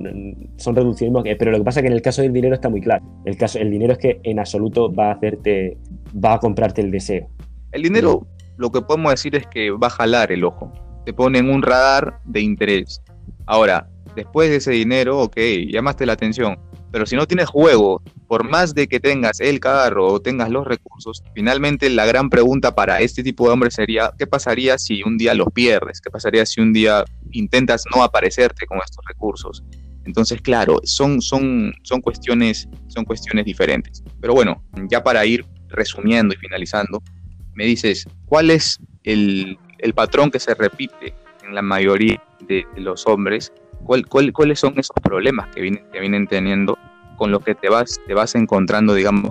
son 0.57 0.74
reduccionismos 0.74 1.22
que, 1.22 1.37
pero 1.37 1.52
lo 1.52 1.59
que 1.59 1.64
pasa 1.64 1.78
es 1.78 1.83
que 1.83 1.87
en 1.87 1.92
el 1.92 2.02
caso 2.02 2.22
del 2.22 2.33
dinero 2.33 2.57
está 2.57 2.68
muy 2.68 2.80
claro. 2.80 3.04
El, 3.24 3.37
caso, 3.37 3.61
el 3.61 3.70
dinero 3.70 3.92
es 3.92 3.98
que 4.00 4.18
en 4.24 4.40
absoluto 4.40 4.92
va 4.92 5.11
a 5.11 5.12
hacerte, 5.12 5.78
va 6.12 6.35
a 6.35 6.38
comprarte 6.40 6.80
el 6.80 6.90
deseo. 6.90 7.28
El 7.70 7.83
dinero, 7.83 8.26
lo 8.57 8.72
que 8.72 8.80
podemos 8.83 9.12
decir 9.12 9.37
es 9.37 9.46
que 9.46 9.70
va 9.70 9.87
a 9.87 9.90
jalar 9.90 10.33
el 10.33 10.42
ojo. 10.42 10.72
Te 11.07 11.12
ponen 11.12 11.48
un 11.50 11.62
radar 11.62 12.18
de 12.24 12.40
interés. 12.40 13.00
Ahora, 13.46 13.88
después 14.14 14.50
de 14.50 14.57
ese 14.57 14.72
dinero, 14.72 15.20
ok, 15.20 15.37
llamaste 15.70 16.07
la 16.07 16.14
atención. 16.14 16.59
Pero 16.90 17.07
si 17.07 17.16
no 17.16 17.27
tienes 17.27 17.48
juego, 17.48 18.03
por 18.29 18.48
más 18.48 18.72
de 18.74 18.87
que 18.87 19.00
tengas 19.00 19.40
el 19.40 19.59
carro 19.59 20.07
o 20.07 20.20
tengas 20.20 20.48
los 20.48 20.66
recursos, 20.66 21.24
finalmente 21.35 21.90
la 21.90 22.07
gran 22.07 22.31
pregunta 22.31 22.74
para 22.74 23.00
este 23.00 23.22
tipo 23.22 23.46
de 23.46 23.53
hombres 23.53 23.74
sería, 23.74 24.12
¿qué 24.16 24.27
pasaría 24.27 24.79
si 24.79 25.03
un 25.03 25.18
día 25.18 25.35
los 25.35 25.48
pierdes? 25.53 26.00
¿Qué 26.00 26.11
pasaría 26.11 26.46
si 26.46 26.61
un 26.61 26.72
día 26.72 27.05
intentas 27.33 27.85
no 27.94 28.05
aparecerte 28.05 28.66
con 28.66 28.79
estos 28.79 29.05
recursos? 29.09 29.64
Entonces, 30.05 30.40
claro, 30.40 30.81
son, 30.85 31.20
son, 31.20 31.72
son, 31.83 32.00
cuestiones, 32.00 32.68
son 32.88 33.05
cuestiones 33.05 33.44
diferentes. 33.44 34.03
Pero 34.20 34.35
bueno, 34.35 34.62
ya 34.88 35.03
para 35.03 35.24
ir 35.27 35.44
resumiendo 35.68 36.35
y 36.35 36.37
finalizando, 36.37 37.03
me 37.55 37.64
dices, 37.64 38.07
¿cuál 38.27 38.50
es 38.50 38.79
el, 39.03 39.59
patrón 39.94 40.31
que 40.31 40.40
se 40.40 40.55
repite 40.55 41.14
en 41.42 41.55
la 41.55 41.62
mayoría 41.62 42.22
de 42.46 42.66
los 42.77 43.07
hombres 43.07 43.53
cuáles 43.84 44.58
son 44.58 44.74
esos 44.78 44.96
problemas 45.02 45.48
que 45.54 45.60
vienen, 45.60 45.84
que 45.92 46.00
vienen 46.00 46.26
teniendo 46.26 46.76
con 47.16 47.30
los 47.30 47.44
que 47.44 47.54
te 47.54 47.68
vas, 47.68 48.00
te 48.06 48.14
vas 48.14 48.34
encontrando, 48.34 48.94
digamos? 48.94 49.30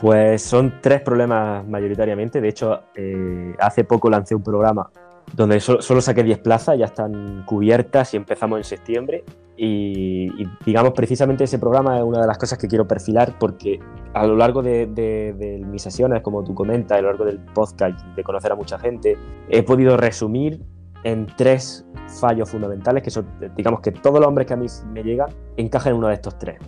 Pues 0.00 0.42
son 0.42 0.74
tres 0.80 1.00
problemas 1.02 1.66
mayoritariamente. 1.66 2.40
De 2.40 2.48
hecho, 2.48 2.82
eh, 2.94 3.54
hace 3.58 3.84
poco 3.84 4.08
lancé 4.08 4.34
un 4.34 4.42
programa 4.42 4.90
donde 5.34 5.60
solo, 5.60 6.00
saqué 6.00 6.22
10 6.22 6.38
plazas, 6.38 6.78
ya 6.78 6.86
están 6.86 7.44
cubiertas 7.46 8.12
y 8.14 8.16
empezamos 8.16 8.58
en 8.58 8.64
septiembre. 8.64 9.24
Y, 9.56 10.28
digamos, 10.64 10.92
precisamente 10.92 11.44
ese 11.44 11.58
programa 11.58 11.98
es 11.98 12.02
una 12.02 12.20
de 12.20 12.26
las 12.26 12.38
cosas 12.38 12.58
que 12.58 12.66
quiero 12.66 12.88
perfilar 12.88 13.38
porque 13.38 13.78
a 14.14 14.26
lo 14.26 14.34
largo 14.34 14.62
de, 14.62 14.86
de 14.86 15.62
mis 15.64 15.82
sesiones, 15.82 16.22
como 16.22 16.42
tú 16.42 16.54
comentas, 16.54 16.98
a 16.98 17.02
lo 17.02 17.08
largo 17.08 17.24
del 17.24 17.38
podcast, 17.38 18.04
de 18.16 18.24
conocer 18.24 18.52
a 18.52 18.56
mucha 18.56 18.78
gente, 18.78 19.16
he 19.48 19.62
podido 19.62 19.96
resumir 19.96 20.60
en 21.04 21.26
tres 21.36 21.84
fallos 22.20 22.50
fundamentales 22.50 23.02
que 23.02 23.10
digamos 23.56 23.80
que 23.80 23.92
todos 23.92 24.20
los 24.20 24.28
hombres 24.28 24.46
que 24.46 24.54
a 24.54 24.56
mí 24.56 24.66
me 24.92 25.02
llegan 25.02 25.30
encajan 25.56 25.92
en 25.92 25.98
uno 25.98 26.08
de 26.08 26.14
estos 26.14 26.38
tres. 26.38 26.58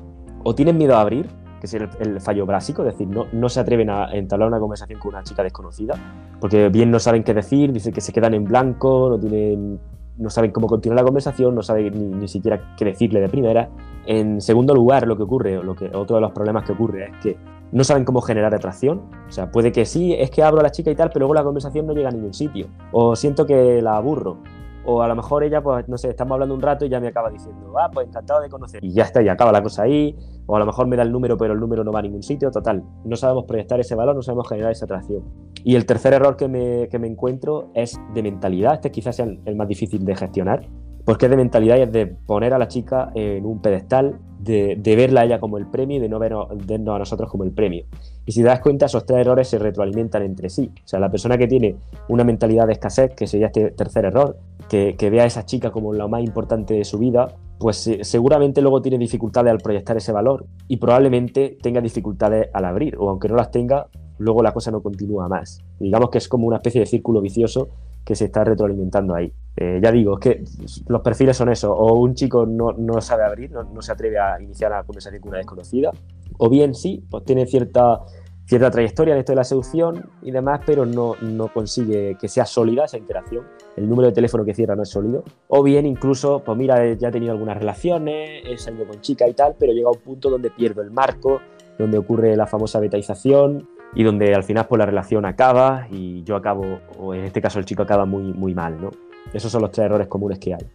O 0.43 0.55
tienen 0.55 0.77
miedo 0.77 0.97
a 0.97 1.01
abrir, 1.01 1.29
que 1.61 1.67
es 1.67 1.75
el, 1.75 2.21
fallo 2.21 2.47
básico, 2.47 2.83
es 2.83 2.93
decir, 2.93 3.09
no, 3.09 3.27
no 3.33 3.49
se 3.49 3.61
atreven 3.61 3.91
a 3.91 4.13
entablar 4.13 4.49
una 4.49 4.59
conversación 4.59 4.99
con 4.99 5.15
una 5.15 5.23
chica 5.23 5.43
desconocida, 5.43 5.95
porque 6.41 6.69
bien 6.69 6.91
no 6.91 6.99
saben 6.99 7.25
qué 7.25 7.33
decir, 7.33 7.73
dicen 7.73 7.93
que 7.93 8.01
se 8.01 8.13
quedan 8.13 8.35
en 8.35 8.45
blanco, 8.45 9.09
no 9.11 9.19
tienen 9.19 9.81
no 10.17 10.31
saben 10.31 10.53
cómo 10.53 10.67
continuar 10.67 11.01
la 11.01 11.05
conversación, 11.05 11.55
no 11.55 11.63
saben 11.63 11.93
ni, 11.93 12.21
ni, 12.21 12.29
siquiera 12.29 12.75
qué 12.77 12.85
decirle 12.85 13.21
de 13.21 13.29
primera. 13.29 13.69
En 14.07 14.41
segundo 14.41 14.75
lugar, 14.75 15.07
lo 15.07 15.17
que 15.17 15.25
ocurre, 15.25 15.63
lo 15.63 15.73
otro 15.73 16.17
de 16.17 16.21
los 16.21 16.33
problemas 16.33 16.65
que 16.65 16.73
ocurre 16.73 17.07
es 17.07 17.17
que 17.23 17.37
no 17.73 17.85
saben 17.85 18.05
cómo 18.05 18.21
generar 18.21 18.55
atracción. 18.55 19.03
O 19.29 19.33
sea, 19.33 19.51
puede 19.51 19.73
que 19.73 19.85
sí, 19.85 20.15
es 20.15 20.31
que 20.31 20.43
abro 20.43 20.61
a 20.61 20.63
la 20.63 20.71
chica 20.71 20.91
y 20.91 20.95
tal, 20.95 21.09
pero 21.09 21.21
luego 21.21 21.35
la 21.35 21.45
conversación 21.45 21.87
no 21.87 21.93
llega 21.93 22.09
a 22.09 22.13
ningún 22.13 22.35
sitio. 22.35 22.69
O 22.93 23.17
siento 23.17 23.47
que 23.47 23.83
la 23.83 23.97
aburro. 23.97 24.39
O 24.87 25.01
a 25.03 25.09
lo 25.09 25.17
mejor 25.17 25.43
ella, 25.43 25.63
pues, 25.63 25.89
no 25.89 25.97
sé, 25.97 26.11
estamos 26.11 26.33
hablando 26.33 26.55
un 26.55 26.61
rato 26.61 26.85
y 26.85 26.91
ya 26.91 27.01
me 27.01 27.09
acaba 27.09 27.31
diciendo, 27.31 27.73
ah, 27.79 27.91
pues 27.93 28.07
encantado 28.07 28.43
de 28.43 28.51
conocer. 28.51 28.85
Y 28.85 28.93
ya 28.93 29.05
está, 29.05 29.23
y 29.23 29.29
acaba 29.29 29.51
la 29.51 29.63
cosa 29.63 29.85
ahí. 29.85 30.15
O 30.47 30.57
a 30.57 30.59
lo 30.59 30.67
mejor 30.67 30.87
me 30.87 30.97
da 30.97 31.03
el 31.03 31.11
número, 31.11 31.39
pero 31.39 31.55
el 31.55 31.61
número 31.61 31.83
no 31.85 31.91
va 31.91 32.01
a 32.01 32.03
ningún 32.03 32.23
sitio. 32.23 32.51
Total, 32.51 32.83
no 33.05 33.17
sabemos 33.17 33.45
proyectar 33.45 33.81
ese 33.81 33.95
valor, 33.95 34.15
no 34.15 34.23
sabemos 34.23 34.47
generar 34.49 34.73
esa 34.73 34.85
atracción. 34.85 35.23
Y 35.65 35.77
el 35.77 35.87
tercer 35.87 36.13
error 36.13 36.37
que 36.37 36.49
me, 36.49 36.89
que 36.89 36.99
me 36.99 37.07
encuentro 37.07 37.71
es 37.75 37.99
de 38.13 38.23
mentalidad. 38.23 38.75
Este 38.75 38.91
quizás 38.91 39.17
sea 39.17 39.27
el 39.27 39.57
más 39.57 39.69
difícil 39.69 40.05
de 40.05 40.15
gestionar. 40.15 40.69
Porque 41.07 41.27
es 41.27 41.31
de 41.31 41.37
mentalidad 41.37 41.77
y 41.77 41.83
es 41.83 41.93
de 41.93 42.07
poner 42.07 42.55
a 42.55 42.59
la 42.59 42.69
chica 42.69 43.11
en 43.15 43.45
un 43.45 43.61
pedestal, 43.61 44.19
de, 44.45 44.97
verla 44.97 45.23
a 45.23 45.25
ella 45.25 45.41
como 45.41 45.59
el 45.59 45.67
premio 45.67 45.97
y 45.97 46.01
de 46.01 46.09
no 46.09 46.19
vernos, 46.19 46.49
a 46.51 46.99
nosotros 46.99 47.31
como 47.31 47.45
el 47.45 47.53
premio. 47.53 47.85
Y 48.27 48.33
si 48.33 48.43
das 48.43 48.61
cuenta, 48.61 48.87
esos 48.87 49.05
tres 49.07 49.21
errores 49.21 49.49
se 49.49 49.59
retroalimentan 49.59 50.23
entre 50.23 50.51
sí. 50.51 50.71
O 50.85 50.89
sea, 50.89 51.01
la 51.01 51.11
persona 51.11 51.39
que 51.39 51.47
tiene 51.47 51.77
una 52.09 52.25
mentalidad 52.25 52.67
de 52.67 52.75
escasez, 52.75 53.15
que 53.15 53.27
sería 53.27 53.47
este 53.47 53.71
tercer 53.71 54.05
error, 54.05 54.37
que, 54.69 54.97
que 54.97 55.11
vea 55.11 55.25
a 55.25 55.27
esa 55.27 55.45
chica 55.45 55.71
como 55.71 55.93
lo 55.93 56.09
más 56.09 56.23
importante 56.23 56.75
de 56.75 56.85
su 56.85 56.99
vida, 56.99 57.35
pues 57.59 57.91
seguramente 58.03 58.61
luego 58.61 58.83
tiene 58.83 58.99
dificultades 58.99 59.51
al 59.51 59.59
proyectar 59.59 59.97
ese 59.97 60.13
valor 60.13 60.47
y 60.69 60.77
probablemente 60.77 61.57
tenga 61.63 61.81
dificultades 61.81 62.49
al 62.53 62.65
abrir, 62.65 62.97
o 62.99 63.09
aunque 63.09 63.29
no 63.29 63.37
las 63.37 63.51
tenga, 63.51 63.87
luego 64.19 64.43
la 64.43 64.53
cosa 64.53 64.71
no 64.71 64.83
continúa 64.83 65.29
más. 65.29 65.63
Digamos 65.79 66.11
que 66.11 66.19
es 66.19 66.29
como 66.29 66.47
una 66.47 66.57
especie 66.57 66.81
de 66.81 66.87
círculo 66.87 67.21
vicioso 67.21 67.69
que 68.05 68.15
se 68.15 68.27
está 68.27 68.45
retroalimentando 68.45 69.15
ahí. 69.15 69.33
Eh, 69.57 69.81
ya 69.83 69.93
digo, 69.93 70.19
es 70.19 70.21
que 70.21 70.45
los 70.89 71.01
perfiles 71.01 71.37
son 71.37 71.49
eso, 71.49 71.73
o 71.73 71.95
un 71.95 72.15
chico 72.15 72.45
no, 72.45 72.73
no 72.73 73.01
sabe 73.01 73.25
abrir, 73.25 73.53
no, 73.53 73.63
no, 73.63 73.83
se 73.83 73.93
atreve 73.93 74.19
a 74.19 74.41
iniciar 74.41 74.73
la 74.73 74.83
conversación 74.83 75.21
con 75.23 75.31
una 75.31 75.39
desconocida, 75.39 75.91
o 76.39 76.51
bien 76.51 76.75
sí, 76.75 77.05
pues 77.09 77.25
tiene 77.25 77.47
cierta 77.47 78.01
cierta 78.47 78.71
trayectoria 78.71 79.15
en 79.15 79.21
esto 79.21 79.33
de 79.33 79.37
la 79.37 79.45
seducción 79.45 80.11
y 80.23 80.31
demás, 80.31 80.61
pero 80.67 80.85
no, 80.85 81.15
no 81.23 81.49
consigue 81.53 82.17
que 82.21 82.29
sea 82.29 82.45
sólida 82.45 82.85
esa 82.85 82.99
interacción. 82.99 83.45
El 83.77 83.89
número 83.89 84.09
de 84.09 84.15
teléfono 84.15 84.45
que 84.45 84.55
cierra 84.55 84.77
no 84.77 84.83
es 84.83 84.91
sólido. 84.91 85.25
O 85.49 85.63
bien 85.63 85.87
incluso, 85.87 86.43
pues 86.45 86.59
mira, 86.59 86.93
ya 86.95 87.09
he 87.09 87.13
tenido 87.13 87.33
algunas 87.33 87.57
relaciones, 87.57 88.43
he 88.45 88.59
salido 88.59 88.87
con 88.87 89.01
chica 89.01 89.27
y 89.29 89.35
tal, 89.35 89.57
pero 89.59 89.73
llega 89.73 89.89
a 89.89 89.93
un 89.93 89.99
punto 89.99 90.29
donde 90.29 90.51
pierdo 90.51 90.83
el 90.83 90.91
marco, 90.91 91.41
donde 91.79 91.99
ocurre 91.99 92.37
la 92.37 92.47
famosa 92.47 92.81
betaización 92.81 93.67
y 93.95 94.03
donde 94.03 94.35
al 94.35 94.43
final 94.43 94.67
pues 94.67 94.79
la 94.79 94.87
relación 94.87 95.25
acaba 95.25 95.87
y 95.91 96.23
yo 96.25 96.37
acabo, 96.37 96.81
o 96.99 97.15
en 97.15 97.25
este 97.25 97.41
caso 97.41 97.59
el 97.59 97.65
chico 97.65 97.83
acaba 97.83 98.05
muy, 98.05 98.23
muy 98.23 98.55
mal, 98.55 98.81
¿no? 98.81 98.91
Esos 99.33 99.51
son 99.51 99.63
los 99.63 99.71
tres 99.71 99.87
errores 99.87 100.09
comunes 100.09 100.39
que 100.39 100.55
hay. 100.55 100.67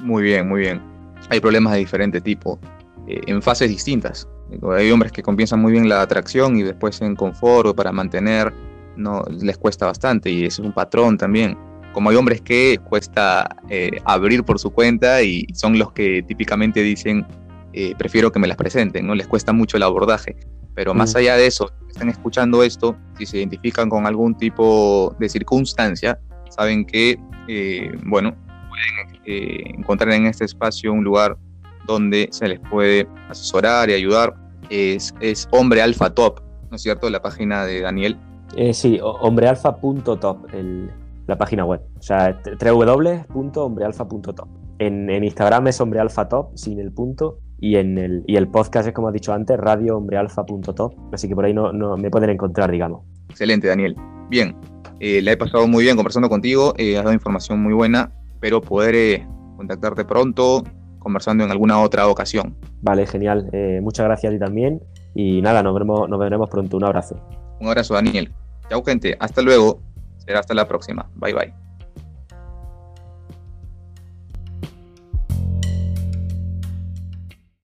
Muy 0.00 0.22
bien, 0.22 0.48
muy 0.48 0.60
bien. 0.60 0.80
Hay 1.30 1.40
problemas 1.40 1.72
de 1.72 1.78
diferente 1.78 2.20
tipo, 2.20 2.58
eh, 3.06 3.20
en 3.26 3.42
fases 3.42 3.68
distintas. 3.68 4.28
Hay 4.76 4.90
hombres 4.90 5.12
que 5.12 5.22
comienzan 5.22 5.60
muy 5.60 5.72
bien 5.72 5.88
la 5.88 6.02
atracción 6.02 6.56
y 6.56 6.62
después 6.62 7.00
en 7.00 7.16
confort 7.16 7.68
o 7.68 7.74
para 7.74 7.92
mantener 7.92 8.52
no 8.96 9.22
les 9.28 9.58
cuesta 9.58 9.86
bastante 9.86 10.30
y 10.30 10.44
ese 10.44 10.62
es 10.62 10.66
un 10.66 10.72
patrón 10.72 11.18
también. 11.18 11.56
Como 11.92 12.10
hay 12.10 12.16
hombres 12.16 12.40
que 12.40 12.78
cuesta 12.82 13.56
eh, 13.68 14.00
abrir 14.04 14.44
por 14.44 14.58
su 14.58 14.70
cuenta 14.70 15.22
y 15.22 15.46
son 15.54 15.78
los 15.78 15.92
que 15.92 16.22
típicamente 16.22 16.82
dicen 16.82 17.26
eh, 17.72 17.94
prefiero 17.96 18.30
que 18.30 18.38
me 18.38 18.46
las 18.46 18.56
presenten, 18.56 19.06
no 19.06 19.14
les 19.14 19.26
cuesta 19.26 19.52
mucho 19.52 19.76
el 19.76 19.82
abordaje. 19.82 20.36
Pero 20.74 20.94
más 20.94 21.14
mm. 21.14 21.18
allá 21.18 21.36
de 21.36 21.46
eso, 21.46 21.70
están 21.88 22.08
escuchando 22.08 22.62
esto, 22.62 22.96
si 23.16 23.26
se 23.26 23.38
identifican 23.38 23.88
con 23.88 24.06
algún 24.06 24.36
tipo 24.36 25.14
de 25.18 25.28
circunstancia, 25.28 26.18
saben 26.50 26.84
que, 26.84 27.18
eh, 27.48 27.92
bueno, 28.04 28.34
pueden 28.68 29.80
encontrar 29.80 30.12
en 30.14 30.26
este 30.26 30.44
espacio 30.44 30.92
un 30.92 31.04
lugar 31.04 31.36
donde 31.86 32.28
se 32.32 32.48
les 32.48 32.58
puede 32.60 33.06
asesorar 33.28 33.90
y 33.90 33.94
ayudar. 33.94 34.34
Es, 34.70 35.14
es 35.20 35.48
Hombre 35.52 35.82
Alfa 35.82 36.10
Top, 36.10 36.40
¿no 36.70 36.76
es 36.76 36.82
cierto? 36.82 37.08
La 37.10 37.22
página 37.22 37.64
de 37.64 37.80
Daniel. 37.82 38.18
Eh, 38.56 38.72
sí, 38.74 38.98
hombrealfa.top, 39.02 40.46
la 41.26 41.38
página 41.38 41.64
web. 41.64 41.80
O 41.98 42.02
sea, 42.02 42.40
www.hombrealfa.top. 42.60 44.48
En, 44.78 45.08
en 45.08 45.22
Instagram 45.22 45.68
es 45.68 45.80
hombrealfatop 45.80 46.56
sin 46.56 46.80
el 46.80 46.92
punto 46.92 47.38
y 47.58 47.76
en 47.76 47.98
el, 47.98 48.24
y 48.26 48.36
el 48.36 48.48
podcast 48.48 48.88
es 48.88 48.94
como 48.94 49.08
has 49.08 49.14
dicho 49.14 49.32
antes, 49.32 49.58
radiohombrealfa.top. 49.58 50.94
Así 51.12 51.28
que 51.28 51.34
por 51.34 51.44
ahí 51.44 51.54
no, 51.54 51.72
no, 51.72 51.96
me 51.96 52.10
pueden 52.10 52.30
encontrar, 52.30 52.70
digamos. 52.70 53.02
Excelente, 53.28 53.68
Daniel. 53.68 53.96
Bien, 54.28 54.56
eh, 55.00 55.20
la 55.22 55.32
he 55.32 55.36
pasado 55.36 55.66
muy 55.66 55.84
bien 55.84 55.96
conversando 55.96 56.28
contigo, 56.28 56.74
eh, 56.78 56.96
has 56.96 57.04
dado 57.04 57.14
información 57.14 57.62
muy 57.62 57.72
buena, 57.72 58.12
pero 58.40 58.60
poder 58.60 59.22
contactarte 59.56 60.04
pronto, 60.04 60.64
conversando 60.98 61.44
en 61.44 61.50
alguna 61.50 61.80
otra 61.80 62.08
ocasión. 62.08 62.56
Vale, 62.82 63.06
genial. 63.06 63.48
Eh, 63.52 63.80
muchas 63.82 64.06
gracias 64.06 64.30
a 64.30 64.34
ti 64.34 64.40
también. 64.40 64.82
Y 65.14 65.40
nada, 65.42 65.62
nos 65.62 65.74
veremos, 65.74 66.08
nos 66.08 66.18
veremos 66.18 66.50
pronto. 66.50 66.76
Un 66.76 66.84
abrazo. 66.84 67.16
Un 67.60 67.68
abrazo, 67.68 67.94
Daniel. 67.94 68.32
Chao, 68.68 68.82
gente. 68.82 69.16
Hasta 69.20 69.42
luego. 69.42 69.80
Será 70.18 70.40
hasta 70.40 70.54
la 70.54 70.66
próxima. 70.66 71.08
Bye, 71.14 71.34
bye. 71.34 71.63